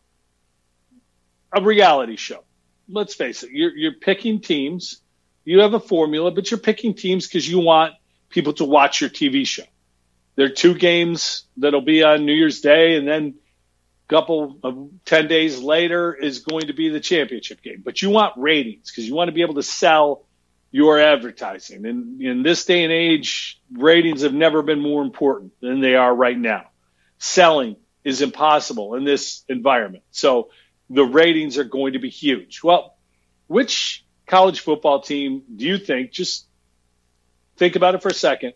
[1.52, 2.46] a reality show.
[2.88, 5.02] Let's face it, you're, you're picking teams.
[5.44, 7.96] You have a formula, but you're picking teams because you want
[8.30, 9.64] people to watch your TV show.
[10.36, 13.36] There are two games that'll be on New Year's Day, and then
[14.12, 17.82] couple of 10 days later is going to be the championship game.
[17.84, 20.26] But you want ratings because you want to be able to sell
[20.70, 21.86] your advertising.
[21.86, 26.14] And in this day and age, ratings have never been more important than they are
[26.14, 26.66] right now.
[27.20, 30.04] Selling is impossible in this environment.
[30.12, 30.50] So
[30.90, 32.62] the ratings are going to be huge.
[32.64, 32.98] Well,
[33.48, 36.48] which college football team do you think, just
[37.56, 38.54] think about it for a second,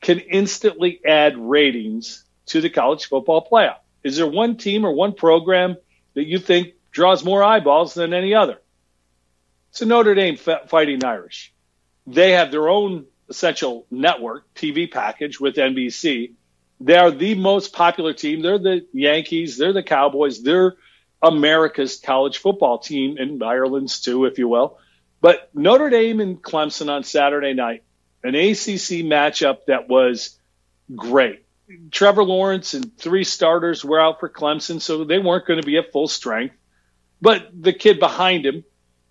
[0.00, 3.78] can instantly add ratings to the college football playoff?
[4.02, 5.76] Is there one team or one program
[6.14, 8.58] that you think draws more eyeballs than any other?
[9.70, 11.52] It's a Notre Dame Fighting Irish.
[12.06, 16.32] They have their own essential network TV package with NBC.
[16.80, 18.42] They are the most popular team.
[18.42, 19.58] They're the Yankees.
[19.58, 20.42] They're the Cowboys.
[20.42, 20.74] They're
[21.22, 24.78] America's college football team and Ireland's too, if you will.
[25.20, 27.84] But Notre Dame and Clemson on Saturday night
[28.22, 30.38] an ACC matchup that was
[30.94, 31.44] great.
[31.90, 35.76] Trevor Lawrence and three starters were out for Clemson, so they weren't going to be
[35.76, 36.54] at full strength.
[37.20, 38.64] But the kid behind him,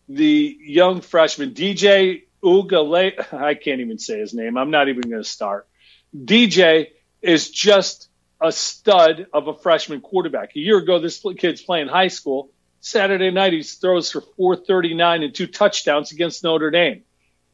[0.07, 4.57] the young freshman, DJ Ugale, I can't even say his name.
[4.57, 5.67] I'm not even going to start.
[6.15, 6.87] DJ
[7.21, 8.09] is just
[8.41, 10.55] a stud of a freshman quarterback.
[10.55, 12.51] A year ago, this kid's playing high school.
[12.81, 17.03] Saturday night, he throws for 439 and two touchdowns against Notre Dame.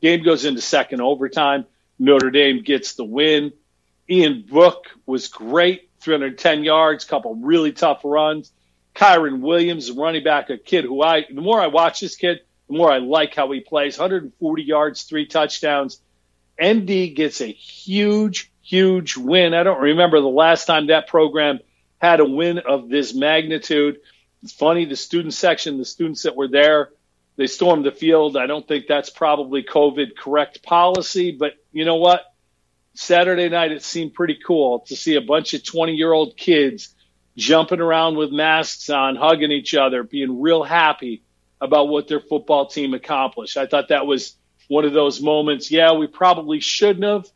[0.02, 1.66] Game goes into second overtime.
[1.98, 3.54] Notre Dame gets the win.
[4.10, 8.52] Ian Book was great, 310 yards, couple really tough runs.
[8.94, 12.78] Kyren Williams, running back, a kid who I, the more I watch this kid, the
[12.78, 13.98] more I like how he plays.
[13.98, 16.00] 140 yards, three touchdowns.
[16.64, 19.54] ND gets a huge, huge win.
[19.54, 21.60] I don't remember the last time that program
[21.98, 24.00] had a win of this magnitude.
[24.44, 26.92] It's funny, the student section, the students that were there,
[27.36, 28.38] they stormed the field.
[28.38, 32.22] I don't think that's probably COVID correct policy, but you know what?
[32.96, 36.96] Saturday night, it seemed pretty cool to see a bunch of 20 year old kids
[37.38, 41.22] jumping around with masks on, hugging each other, being real happy
[41.60, 43.58] about what their football team accomplished.
[43.58, 44.36] I thought that was
[44.68, 45.70] one of those moments.
[45.72, 47.30] Yeah, we probably shouldn't have,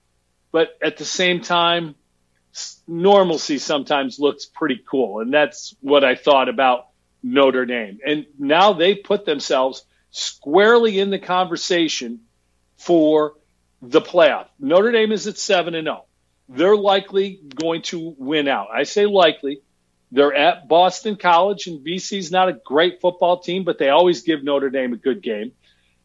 [0.51, 1.95] but at the same time,
[2.87, 5.19] normalcy sometimes looks pretty cool.
[5.19, 6.87] And that's what I thought about
[7.21, 7.99] Notre Dame.
[8.05, 12.21] And now they put themselves squarely in the conversation
[12.77, 13.35] for
[13.81, 14.47] the playoff.
[14.59, 16.05] Notre Dame is at 7 and 0.
[16.49, 18.67] They're likely going to win out.
[18.73, 19.61] I say likely.
[20.11, 24.43] They're at Boston College, and BC's not a great football team, but they always give
[24.43, 25.51] Notre Dame a good game.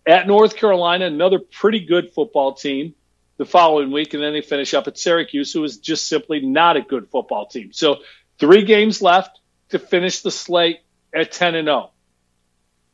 [0.06, 2.94] At North Carolina, another pretty good football team
[3.38, 6.76] the following week, and then they finish up at Syracuse, who is just simply not
[6.76, 7.72] a good football team.
[7.72, 7.96] So
[8.38, 10.80] three games left to finish the slate
[11.14, 11.90] at 10 and 0.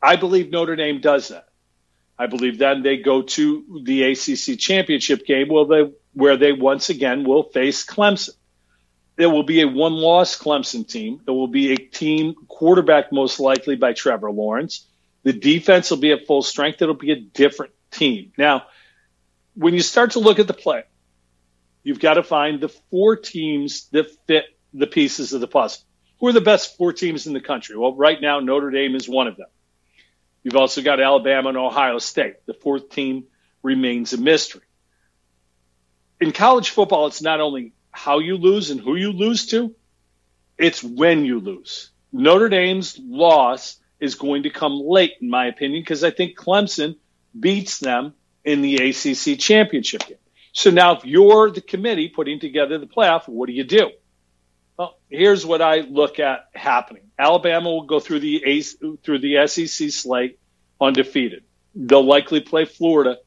[0.01, 1.50] I believe Notre Dame does that.
[2.21, 6.91] I believe then they go to the ACC championship game where they, where they once
[6.91, 8.35] again will face Clemson.
[9.17, 11.23] It will be a one loss Clemson team.
[11.27, 14.87] It will be a team quarterback most likely by Trevor Lawrence.
[15.23, 16.83] The defense will be at full strength.
[16.83, 18.33] It'll be a different team.
[18.37, 18.65] Now,
[19.55, 20.85] when you start to look at the play,
[21.85, 24.45] you've got to find the four teams that fit
[24.75, 25.85] the pieces of the puzzle.
[26.19, 27.79] Who are the best four teams in the country?
[27.79, 29.49] Well, right now, Notre Dame is one of them.
[30.43, 32.47] You've also got Alabama and Ohio State.
[32.47, 33.25] The fourth team
[33.63, 34.63] remains a mystery.
[36.21, 39.75] In college football, it's not only how you lose and who you lose to,
[40.59, 41.91] it's when you lose.
[42.13, 46.97] Notre Dame's loss is going to come late, in my opinion, because I think Clemson
[47.39, 48.15] beats them
[48.45, 50.19] in the ACC championship game.
[50.53, 53.91] So now, if you're the committee putting together the playoff, what do you do?
[54.77, 57.10] Well, here's what I look at happening.
[57.21, 58.63] Alabama will go through the
[59.03, 60.39] through the SEC slate
[60.81, 61.45] undefeated.
[61.75, 63.19] They'll likely play Florida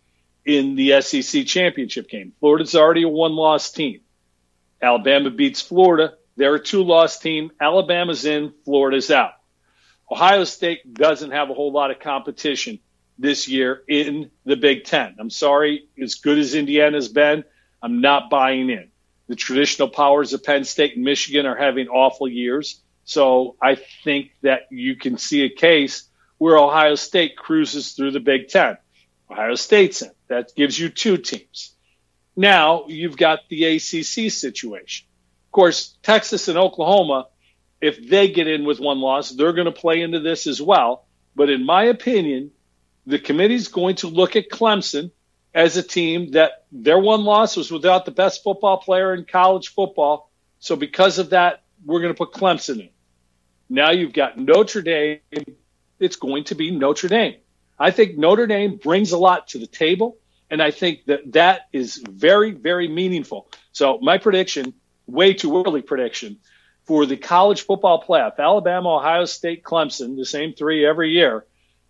[0.45, 2.33] in the SEC championship game.
[2.39, 4.01] Florida's already a one-loss team.
[4.81, 6.15] Alabama beats Florida.
[6.35, 7.51] They're a two-loss team.
[7.61, 9.33] Alabama's in, Florida's out.
[10.11, 12.79] Ohio State doesn't have a whole lot of competition
[13.17, 15.15] this year in the Big Ten.
[15.19, 17.43] I'm sorry, as good as Indiana's been,
[17.81, 18.89] I'm not buying in.
[19.27, 22.81] The traditional powers of Penn State and Michigan are having awful years.
[23.05, 28.19] So I think that you can see a case where Ohio State cruises through the
[28.19, 28.77] Big Ten.
[29.29, 30.11] Ohio State's in.
[30.27, 31.75] That gives you two teams.
[32.35, 35.07] Now you've got the ACC situation.
[35.47, 37.27] Of course, Texas and Oklahoma,
[37.81, 41.05] if they get in with one loss, they're going to play into this as well.
[41.35, 42.51] But in my opinion,
[43.05, 45.11] the committee's going to look at Clemson
[45.53, 49.69] as a team that their one loss was without the best football player in college
[49.69, 50.31] football.
[50.59, 52.89] So because of that, we're going to put Clemson in.
[53.73, 55.17] Now you've got Notre Dame.
[55.99, 57.37] It's going to be Notre Dame.
[57.79, 60.17] I think Notre Dame brings a lot to the table,
[60.51, 63.49] and I think that that is very, very meaningful.
[63.71, 64.75] So my prediction,
[65.07, 66.37] way too early prediction,
[66.83, 71.43] for the college football playoff, Alabama, Ohio State, Clemson, the same three every year.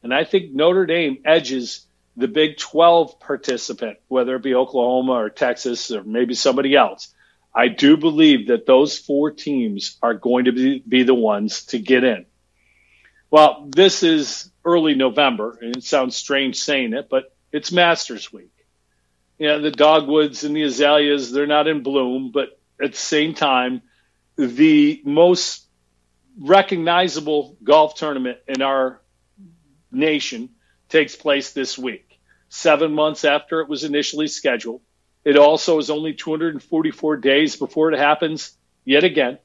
[0.03, 5.29] And I think Notre Dame edges the Big 12 participant, whether it be Oklahoma or
[5.29, 7.13] Texas or maybe somebody else.
[7.55, 11.79] I do believe that those four teams are going to be, be the ones to
[11.79, 12.25] get in.
[13.29, 18.51] Well, this is early November, and it sounds strange saying it, but it's Masters Week.
[19.37, 23.33] You know, the dogwoods and the azaleas, they're not in bloom, but at the same
[23.33, 23.81] time,
[24.35, 25.67] the most
[26.39, 29.01] recognizable golf tournament in our
[29.91, 30.49] nation
[30.89, 34.81] takes place this week, seven months after it was initially scheduled.
[35.23, 39.39] It also is only 244 days before it happens yet again.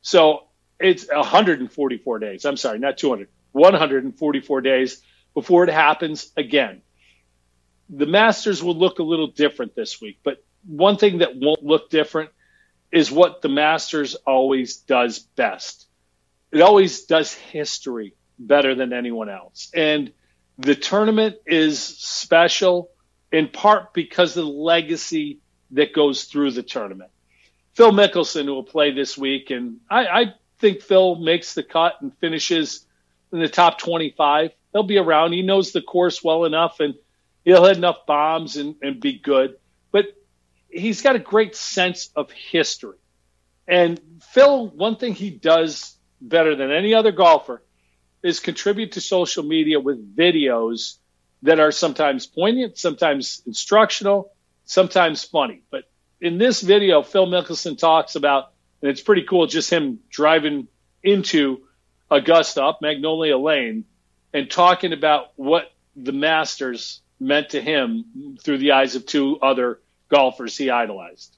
[0.00, 0.44] So
[0.78, 2.44] it's 144 days.
[2.44, 5.02] I'm sorry, not 200, 144 days
[5.34, 6.82] before it happens again.
[7.90, 11.90] The Masters will look a little different this week, but one thing that won't look
[11.90, 12.30] different
[12.92, 15.86] is what the Masters always does best.
[16.52, 19.70] It always does history better than anyone else.
[19.74, 20.12] And
[20.58, 22.90] the tournament is special
[23.32, 25.40] in part because of the legacy
[25.72, 27.10] that goes through the tournament.
[27.74, 32.16] Phil Mickelson will play this week, and I, I think Phil makes the cut and
[32.18, 32.86] finishes
[33.32, 34.50] in the top 25.
[34.72, 35.32] He'll be around.
[35.32, 36.94] He knows the course well enough, and
[37.44, 39.56] he'll hit enough bombs and, and be good.
[39.92, 40.06] But
[40.68, 42.98] he's got a great sense of history.
[43.66, 44.00] And
[44.30, 47.62] Phil, one thing he does better than any other golfer
[48.22, 50.96] is contribute to social media with videos
[51.42, 54.32] that are sometimes poignant, sometimes instructional,
[54.64, 55.62] sometimes funny.
[55.70, 55.84] But
[56.20, 60.68] in this video, Phil Mickelson talks about, and it's pretty cool, just him driving
[61.02, 61.62] into
[62.10, 63.84] Augusta up Magnolia Lane
[64.32, 69.80] and talking about what the Masters meant to him through the eyes of two other
[70.08, 71.36] golfers he idolized.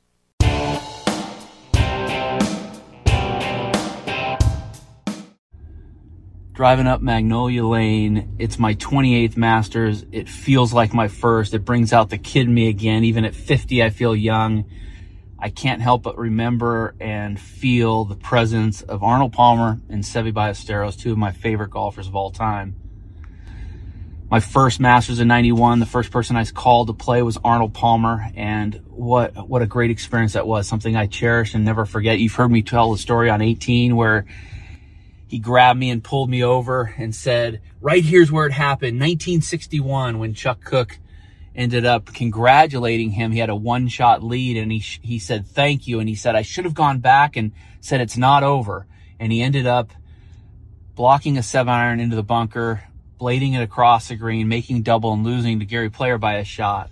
[6.61, 8.37] Driving up Magnolia Lane.
[8.39, 10.05] It's my 28th Masters.
[10.13, 11.55] It feels like my first.
[11.55, 13.03] It brings out the kid in me again.
[13.03, 14.67] Even at 50, I feel young.
[15.39, 21.01] I can't help but remember and feel the presence of Arnold Palmer and Seve Ballesteros,
[21.01, 22.77] two of my favorite golfers of all time.
[24.31, 28.31] My first Masters in 91, the first person I called to play was Arnold Palmer.
[28.37, 30.69] And what, what a great experience that was.
[30.69, 32.19] Something I cherish and never forget.
[32.19, 34.27] You've heard me tell the story on 18 where
[35.31, 38.99] he grabbed me and pulled me over and said, right here's where it happened.
[38.99, 40.99] 1961 when Chuck Cook
[41.55, 43.31] ended up congratulating him.
[43.31, 46.01] He had a one shot lead and he, he said, thank you.
[46.01, 48.89] And he said, I should have gone back and said, it's not over.
[49.21, 49.93] And he ended up
[50.97, 52.83] blocking a seven iron into the bunker,
[53.21, 56.91] blading it across the green, making double and losing to Gary Player by a shot.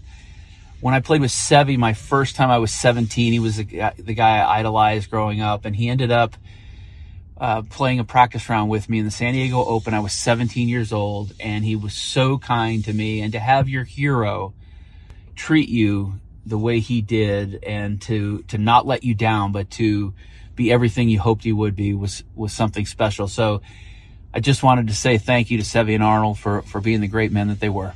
[0.80, 4.38] When I played with Seve, my first time I was 17, he was the guy
[4.38, 6.36] I idolized growing up and he ended up
[7.40, 9.94] uh, playing a practice round with me in the San Diego Open.
[9.94, 13.20] I was 17 years old, and he was so kind to me.
[13.20, 14.54] And to have your hero
[15.36, 16.14] treat you
[16.44, 20.14] the way he did, and to to not let you down, but to
[20.56, 23.28] be everything you hoped he would be, was was something special.
[23.28, 23.62] So,
[24.34, 27.08] I just wanted to say thank you to Seve and Arnold for for being the
[27.08, 27.92] great men that they were.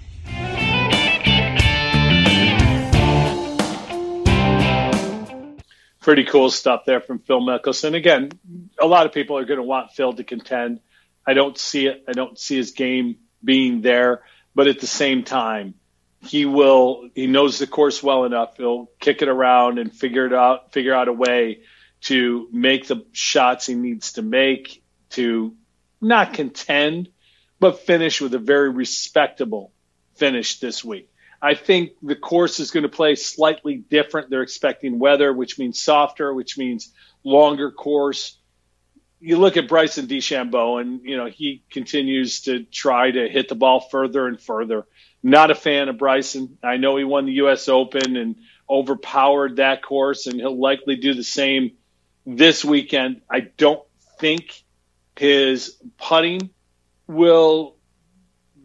[6.02, 7.94] Pretty cool stuff there from Phil Mickelson.
[7.94, 8.30] Again,
[8.78, 10.80] a lot of people are going to want Phil to contend.
[11.26, 12.04] I don't see it.
[12.08, 14.22] I don't see his game being there,
[14.54, 15.74] but at the same time,
[16.20, 17.08] he will.
[17.14, 18.56] He knows the course well enough.
[18.56, 20.72] He'll kick it around and figure it out.
[20.72, 21.60] Figure out a way
[22.02, 25.54] to make the shots he needs to make to
[26.00, 27.08] not contend,
[27.60, 29.72] but finish with a very respectable
[30.16, 31.11] finish this week.
[31.44, 34.30] I think the course is going to play slightly different.
[34.30, 36.92] They're expecting weather, which means softer, which means
[37.24, 38.38] longer course.
[39.18, 43.56] You look at Bryson DeChambeau, and you know he continues to try to hit the
[43.56, 44.86] ball further and further.
[45.20, 46.58] Not a fan of Bryson.
[46.62, 47.68] I know he won the U.S.
[47.68, 48.36] Open and
[48.70, 51.72] overpowered that course, and he'll likely do the same
[52.24, 53.20] this weekend.
[53.28, 53.82] I don't
[54.20, 54.62] think
[55.18, 56.50] his putting
[57.08, 57.76] will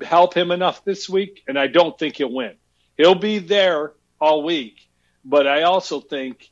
[0.01, 2.55] help him enough this week, and I don't think he'll win.
[2.97, 4.89] He'll be there all week,
[5.23, 6.49] but I also think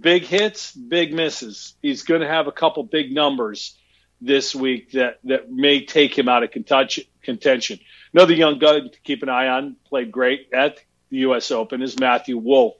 [0.00, 1.74] big hits, big misses.
[1.82, 3.76] He's going to have a couple big numbers
[4.20, 7.80] this week that, that may take him out of contention.
[8.12, 10.78] Another young gun to keep an eye on, played great at
[11.10, 11.50] the U.S.
[11.50, 12.74] Open, is Matthew Wolff.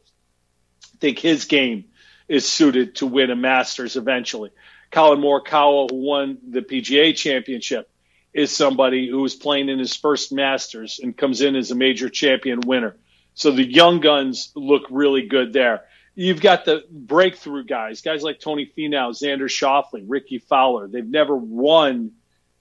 [0.94, 1.86] I think his game
[2.28, 4.50] is suited to win a Masters eventually.
[4.90, 7.89] Collin Morikawa, who won the PGA Championship,
[8.32, 12.08] is somebody who is playing in his first Masters and comes in as a major
[12.08, 12.96] champion winner.
[13.34, 15.82] So the young guns look really good there.
[16.14, 20.88] You've got the breakthrough guys, guys like Tony Finau, Xander Schauffele, Rickie Fowler.
[20.88, 22.12] They've never won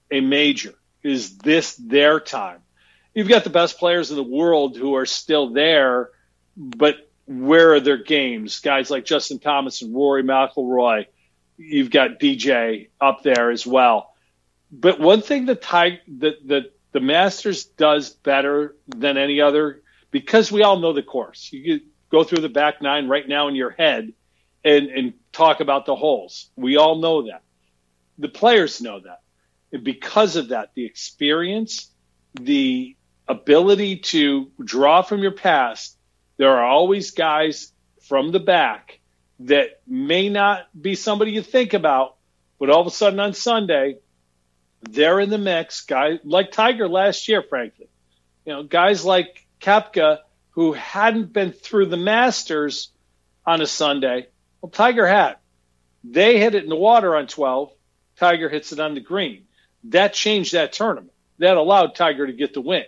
[0.10, 0.74] a major.
[1.04, 2.60] Is this their time?
[3.14, 6.10] You've got the best players in the world who are still there,
[6.56, 6.96] but
[7.26, 8.60] where are their games?
[8.60, 11.06] Guys like Justin Thomas and Rory McIlroy.
[11.58, 14.09] You've got DJ up there as well
[14.72, 20.52] but one thing that Ty, that the, the Masters does better than any other, because
[20.52, 21.50] we all know the course.
[21.52, 24.14] You go through the back nine right now in your head
[24.64, 26.50] and, and talk about the holes.
[26.56, 27.44] We all know that.
[28.18, 29.22] The players know that.
[29.72, 31.92] And because of that, the experience,
[32.34, 32.96] the
[33.28, 35.98] ability to draw from your past,
[36.38, 39.00] there are always guys from the back
[39.42, 42.16] that may not be somebody you think about,
[42.60, 43.98] but all of a sudden on Sunday,
[44.82, 45.82] they're in the mix.
[45.82, 47.88] Guys like Tiger last year, frankly.
[48.46, 50.20] You know, guys like Koepka
[50.52, 52.92] who hadn't been through the Masters
[53.46, 54.28] on a Sunday.
[54.62, 55.38] Well, Tiger had.
[56.04, 57.72] They hit it in the water on 12.
[58.18, 59.46] Tiger hits it on the green.
[59.86, 61.14] That changed that tournament.
[61.38, 62.84] That allowed Tiger to get the win.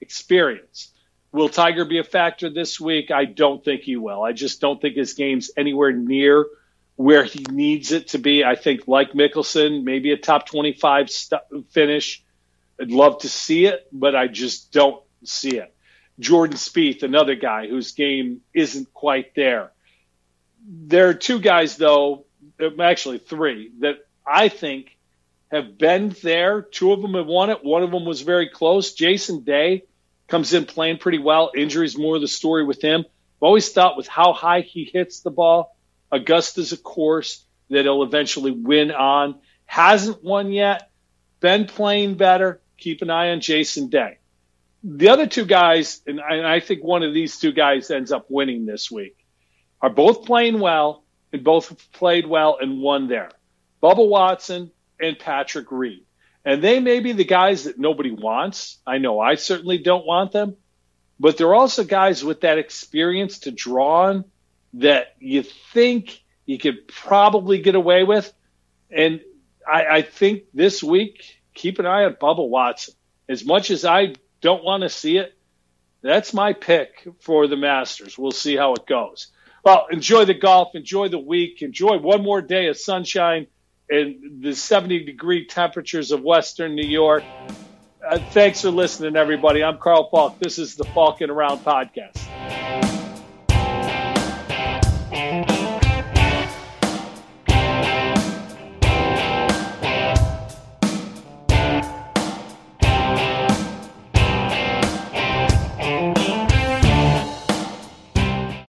[0.00, 0.92] Experience.
[1.30, 3.10] Will Tiger be a factor this week?
[3.10, 4.22] I don't think he will.
[4.22, 6.46] I just don't think his game's anywhere near
[6.96, 8.44] where he needs it to be.
[8.44, 12.22] I think, like Mickelson, maybe a top 25 st- finish.
[12.80, 15.74] I'd love to see it, but I just don't see it.
[16.18, 19.72] Jordan Spieth, another guy whose game isn't quite there.
[20.66, 22.26] There are two guys, though,
[22.60, 24.96] um, actually three, that I think
[25.50, 26.62] have been there.
[26.62, 27.64] Two of them have won it.
[27.64, 28.94] One of them was very close.
[28.94, 29.84] Jason Day
[30.28, 31.50] comes in playing pretty well.
[31.54, 33.00] Injuries more the story with him.
[33.00, 35.76] I've always thought with how high he hits the ball,
[36.12, 39.40] Augusta's a course that he'll eventually win on.
[39.64, 40.90] Hasn't won yet.
[41.40, 42.60] Been playing better.
[42.76, 44.18] Keep an eye on Jason Day.
[44.84, 48.66] The other two guys, and I think one of these two guys ends up winning
[48.66, 49.16] this week,
[49.80, 53.30] are both playing well and both played well and won there.
[53.82, 56.04] Bubba Watson and Patrick Reed.
[56.44, 58.78] And they may be the guys that nobody wants.
[58.86, 60.56] I know I certainly don't want them,
[61.18, 64.24] but they're also guys with that experience to draw on
[64.74, 68.32] that you think you could probably get away with.
[68.90, 69.20] And
[69.66, 72.94] I, I think this week, keep an eye on Bubba Watson.
[73.28, 75.34] As much as I don't want to see it,
[76.02, 78.18] that's my pick for the Masters.
[78.18, 79.28] We'll see how it goes.
[79.64, 83.46] Well, enjoy the golf, enjoy the week, enjoy one more day of sunshine
[83.88, 87.22] and the 70 degree temperatures of Western New York.
[88.04, 89.62] Uh, thanks for listening, everybody.
[89.62, 90.40] I'm Carl Falk.
[90.40, 92.91] This is the Falcon Around podcast.